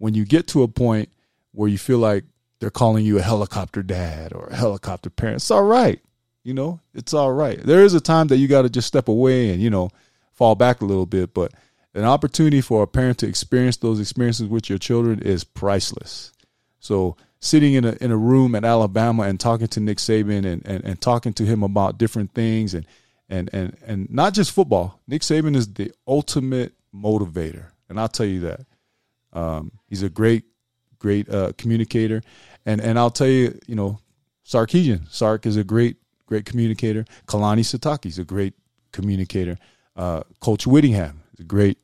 when 0.01 0.15
you 0.15 0.25
get 0.25 0.47
to 0.47 0.63
a 0.63 0.67
point 0.67 1.09
where 1.51 1.69
you 1.69 1.77
feel 1.77 1.99
like 1.99 2.23
they're 2.59 2.71
calling 2.71 3.05
you 3.05 3.19
a 3.19 3.21
helicopter 3.21 3.83
dad 3.83 4.33
or 4.33 4.47
a 4.47 4.55
helicopter 4.55 5.11
parent, 5.11 5.35
it's 5.35 5.51
all 5.51 5.63
right. 5.63 6.01
You 6.43 6.55
know, 6.55 6.79
it's 6.95 7.13
all 7.13 7.31
right. 7.31 7.61
There 7.61 7.85
is 7.85 7.93
a 7.93 8.01
time 8.01 8.27
that 8.29 8.37
you 8.37 8.47
got 8.47 8.63
to 8.63 8.69
just 8.69 8.87
step 8.87 9.07
away 9.07 9.53
and, 9.53 9.61
you 9.61 9.69
know, 9.69 9.91
fall 10.33 10.55
back 10.55 10.81
a 10.81 10.85
little 10.85 11.05
bit. 11.05 11.35
But 11.35 11.53
an 11.93 12.03
opportunity 12.03 12.61
for 12.61 12.81
a 12.81 12.87
parent 12.87 13.19
to 13.19 13.27
experience 13.27 13.77
those 13.77 13.99
experiences 13.99 14.47
with 14.47 14.71
your 14.71 14.79
children 14.79 15.19
is 15.19 15.43
priceless. 15.43 16.31
So 16.79 17.15
sitting 17.39 17.75
in 17.75 17.85
a 17.85 17.95
in 18.01 18.09
a 18.09 18.17
room 18.17 18.55
at 18.55 18.65
Alabama 18.65 19.23
and 19.23 19.39
talking 19.39 19.67
to 19.67 19.79
Nick 19.79 19.99
Saban 19.99 20.45
and, 20.45 20.65
and, 20.65 20.83
and 20.83 20.99
talking 20.99 21.33
to 21.33 21.45
him 21.45 21.61
about 21.61 21.99
different 21.99 22.33
things 22.33 22.73
and 22.73 22.87
and 23.29 23.51
and 23.53 23.77
and 23.85 24.09
not 24.09 24.33
just 24.33 24.51
football. 24.51 24.99
Nick 25.07 25.21
Saban 25.21 25.55
is 25.55 25.71
the 25.75 25.91
ultimate 26.07 26.73
motivator. 26.91 27.67
And 27.87 27.99
I'll 27.99 28.07
tell 28.07 28.25
you 28.25 28.39
that. 28.39 28.61
Um, 29.33 29.71
he's 29.87 30.03
a 30.03 30.09
great, 30.09 30.45
great 30.99 31.29
uh, 31.29 31.53
communicator, 31.57 32.21
and 32.65 32.81
and 32.81 32.97
I'll 32.97 33.11
tell 33.11 33.27
you, 33.27 33.57
you 33.67 33.75
know, 33.75 33.99
Sarkisian 34.45 35.09
Sark 35.09 35.45
is 35.45 35.57
a 35.57 35.63
great, 35.63 35.97
great 36.25 36.45
communicator. 36.45 37.05
Kalani 37.27 37.61
Sitake 37.61 38.05
is 38.05 38.19
a 38.19 38.25
great 38.25 38.53
communicator. 38.91 39.57
Uh, 39.95 40.23
Coach 40.39 40.67
Whittingham 40.67 41.21
is 41.33 41.41
a 41.41 41.43
great 41.43 41.77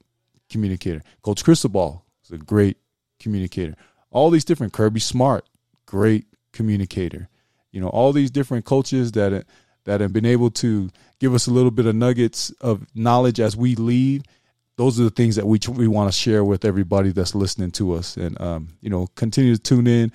communicator. 0.49 1.01
Coach 1.21 1.43
Cristobal 1.43 2.05
is 2.25 2.31
a 2.31 2.38
great 2.38 2.77
communicator. 3.19 3.75
All 4.12 4.29
these 4.29 4.45
different 4.45 4.73
Kirby 4.73 4.99
Smart, 4.99 5.45
great 5.86 6.25
communicator. 6.51 7.29
You 7.71 7.81
know, 7.81 7.89
all 7.89 8.13
these 8.13 8.31
different 8.31 8.65
coaches 8.65 9.12
that 9.13 9.45
that 9.86 10.01
have 10.01 10.12
been 10.12 10.25
able 10.25 10.51
to 10.51 10.89
give 11.19 11.33
us 11.33 11.47
a 11.47 11.51
little 11.51 11.71
bit 11.71 11.86
of 11.86 11.95
nuggets 11.95 12.51
of 12.62 12.86
knowledge 12.93 13.39
as 13.39 13.55
we 13.55 13.75
leave 13.75 14.23
those 14.78 15.00
are 15.00 15.04
the 15.04 15.10
things 15.10 15.36
that 15.36 15.46
we 15.46 15.60
we 15.70 15.88
want 15.88 16.12
to 16.12 16.18
share 16.18 16.44
with 16.44 16.63
everybody 16.63 17.12
that's 17.12 17.36
listening 17.36 17.72
to 17.72 17.94
us, 17.94 18.16
and 18.16 18.40
um, 18.40 18.70
you 18.80 18.90
know, 18.90 19.08
continue 19.16 19.56
to 19.56 19.62
tune 19.62 19.88
in. 19.88 20.12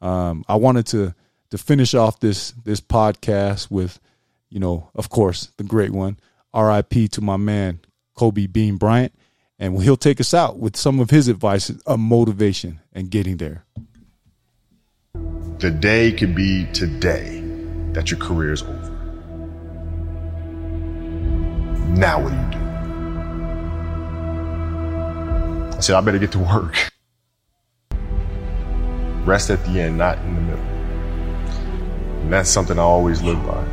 Um, 0.00 0.44
I 0.48 0.56
wanted 0.56 0.86
to 0.88 1.14
to 1.50 1.58
finish 1.58 1.94
off 1.94 2.20
this 2.20 2.52
this 2.64 2.80
podcast 2.80 3.70
with, 3.70 3.98
you 4.50 4.60
know, 4.60 4.90
of 4.94 5.08
course, 5.08 5.50
the 5.56 5.64
great 5.64 5.90
one, 5.90 6.18
R.I.P. 6.52 7.08
to 7.08 7.20
my 7.20 7.38
man 7.38 7.80
Kobe 8.14 8.46
Bean 8.46 8.76
Bryant, 8.76 9.14
and 9.58 9.82
he'll 9.82 9.96
take 9.96 10.20
us 10.20 10.34
out 10.34 10.58
with 10.58 10.76
some 10.76 11.00
of 11.00 11.10
his 11.10 11.28
advice 11.28 11.70
of 11.70 11.98
motivation 11.98 12.80
and 12.92 13.10
getting 13.10 13.38
there. 13.38 13.64
The 15.58 15.70
day 15.70 16.12
could 16.12 16.34
be 16.34 16.66
today 16.72 17.40
that 17.92 18.10
your 18.10 18.20
career 18.20 18.52
is 18.52 18.62
over. 18.62 18.90
Now 21.94 22.22
what 22.22 22.30
do 22.30 22.36
you 22.36 22.50
do? 22.52 22.61
Said, 25.82 25.96
I 25.96 26.00
better 26.00 26.18
get 26.18 26.32
to 26.32 26.38
work. 26.38 26.90
Rest 29.24 29.50
at 29.50 29.64
the 29.64 29.80
end, 29.80 29.98
not 29.98 30.18
in 30.18 30.34
the 30.34 30.40
middle. 30.40 30.64
And 32.22 32.32
that's 32.32 32.48
something 32.50 32.78
I 32.78 32.82
always 32.82 33.22
live 33.22 33.44
by. 33.46 33.64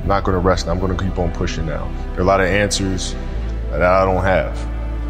I'm 0.00 0.08
not 0.08 0.24
going 0.24 0.34
to 0.34 0.40
rest. 0.40 0.68
I'm 0.68 0.78
going 0.78 0.96
to 0.96 1.02
keep 1.02 1.18
on 1.18 1.32
pushing 1.32 1.66
now. 1.66 1.90
There 2.10 2.18
are 2.18 2.22
a 2.22 2.24
lot 2.24 2.40
of 2.40 2.46
answers 2.46 3.14
that 3.70 3.82
I 3.82 4.04
don't 4.04 4.22
have, 4.22 4.56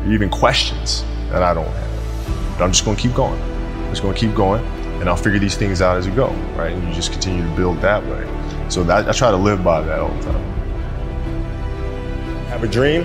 even 0.09 0.30
questions 0.30 1.04
that 1.30 1.42
I 1.42 1.52
don't 1.52 1.66
have. 1.66 2.57
But 2.59 2.64
I'm 2.64 2.72
just 2.72 2.85
going 2.85 2.96
to 2.96 3.02
keep 3.02 3.14
going. 3.14 3.40
I'm 3.40 3.90
just 3.90 4.02
going 4.02 4.14
to 4.14 4.20
keep 4.20 4.35
going, 4.35 4.64
and 5.00 5.09
I'll 5.09 5.16
figure 5.16 5.38
these 5.38 5.57
things 5.57 5.83
out 5.83 5.96
as 5.96 6.07
we 6.09 6.14
go, 6.14 6.28
right? 6.57 6.72
And 6.72 6.87
you 6.87 6.94
just 6.94 7.12
continue 7.12 7.42
to 7.42 7.57
build 7.57 7.80
that 7.80 8.04
way. 8.07 8.24
So 8.70 8.85
that, 8.85 9.09
I 9.09 9.12
try 9.12 9.30
to 9.30 9.37
live 9.37 9.64
by 9.64 9.80
that 9.83 9.98
all 9.98 10.14
the 10.14 10.22
time. 10.22 10.44
Have 12.48 12.62
a 12.62 12.68
dream, 12.68 13.02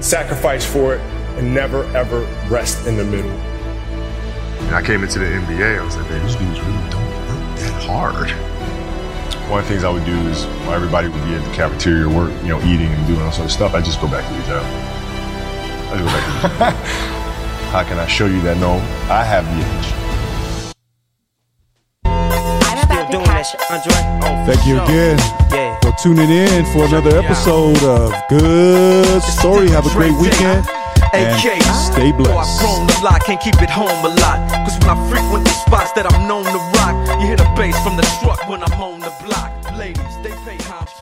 sacrifice 0.00 0.64
for 0.64 0.94
it, 0.94 1.00
and 1.36 1.54
never 1.54 1.84
ever 1.96 2.20
rest 2.48 2.86
in 2.86 2.96
the 2.96 3.04
middle. 3.04 3.30
And 3.30 4.74
I 4.74 4.82
came 4.82 5.02
into 5.02 5.18
the 5.18 5.24
NBA, 5.24 5.80
I 5.80 5.84
was 5.84 5.96
like, 5.96 6.08
man, 6.10 6.26
these 6.26 6.36
dudes 6.36 6.60
really 6.60 6.90
don't 6.90 7.06
work 7.06 7.58
that 7.58 7.82
hard. 7.82 8.30
One 9.50 9.60
of 9.60 9.66
the 9.66 9.72
things 9.72 9.84
I 9.84 9.90
would 9.90 10.04
do 10.04 10.16
is 10.28 10.44
while 10.66 10.74
everybody 10.74 11.08
would 11.08 11.24
be 11.24 11.34
at 11.34 11.44
the 11.44 11.54
cafeteria 11.54 12.08
work, 12.08 12.30
you 12.42 12.48
know, 12.48 12.60
eating 12.60 12.88
and 12.88 13.06
doing 13.06 13.22
all 13.22 13.32
sort 13.32 13.46
of 13.46 13.52
stuff, 13.52 13.74
I 13.74 13.80
just 13.80 14.00
go 14.00 14.08
back 14.08 14.26
to 14.28 14.34
the 14.34 14.46
job. 14.46 14.64
I 15.90 15.96
just 15.96 16.04
go 16.04 16.12
back 16.12 16.24
to 16.26 16.48
the 16.48 16.58
job. 16.58 16.74
How 17.72 17.84
can 17.84 17.98
I 17.98 18.06
show 18.06 18.26
you 18.26 18.40
that 18.42 18.58
no, 18.58 18.74
I 19.10 19.24
have 19.24 19.44
the 19.46 19.64
edge? 19.64 19.97
Still 23.48 23.60
doing 23.60 23.70
that 23.70 23.84
shit, 23.84 23.88
Andre. 23.88 23.96
Oh, 24.24 24.46
Thank 24.46 24.66
you 24.66 24.74
sure. 24.76 24.84
again 24.84 25.18
Yeah. 25.52 25.78
for 25.80 25.92
tuning 26.02 26.30
in 26.30 26.64
for 26.72 26.84
another 26.84 27.18
episode 27.18 27.82
of 27.82 28.12
Good 28.28 29.22
Story. 29.22 29.68
Have 29.70 29.86
a 29.86 29.90
great 29.90 30.12
weekend 30.12 30.66
and 31.12 31.32
AK. 31.36 31.62
stay 31.72 32.12
Oh, 32.12 32.12
I've 32.12 32.16
blessed. 32.18 32.60
grown 32.60 32.86
a 32.90 33.04
lot, 33.04 33.24
can't 33.24 33.40
keep 33.40 33.60
it 33.62 33.70
home 33.70 34.04
a 34.04 34.12
lot. 34.20 34.38
Cause 34.64 34.76
when 34.80 34.90
I 34.90 34.96
frequent 35.08 35.44
the 35.44 35.54
spots 35.64 35.92
that 35.92 36.04
I'm 36.12 36.28
known 36.28 36.44
to 36.44 36.58
rock, 36.76 36.94
you 37.20 37.26
hear 37.28 37.36
the 37.36 37.48
bass 37.56 37.76
from 37.82 37.96
the 37.96 38.06
truck 38.20 38.48
when 38.48 38.62
I'm 38.62 38.72
on 38.80 39.00
the 39.00 39.12
block. 39.24 39.52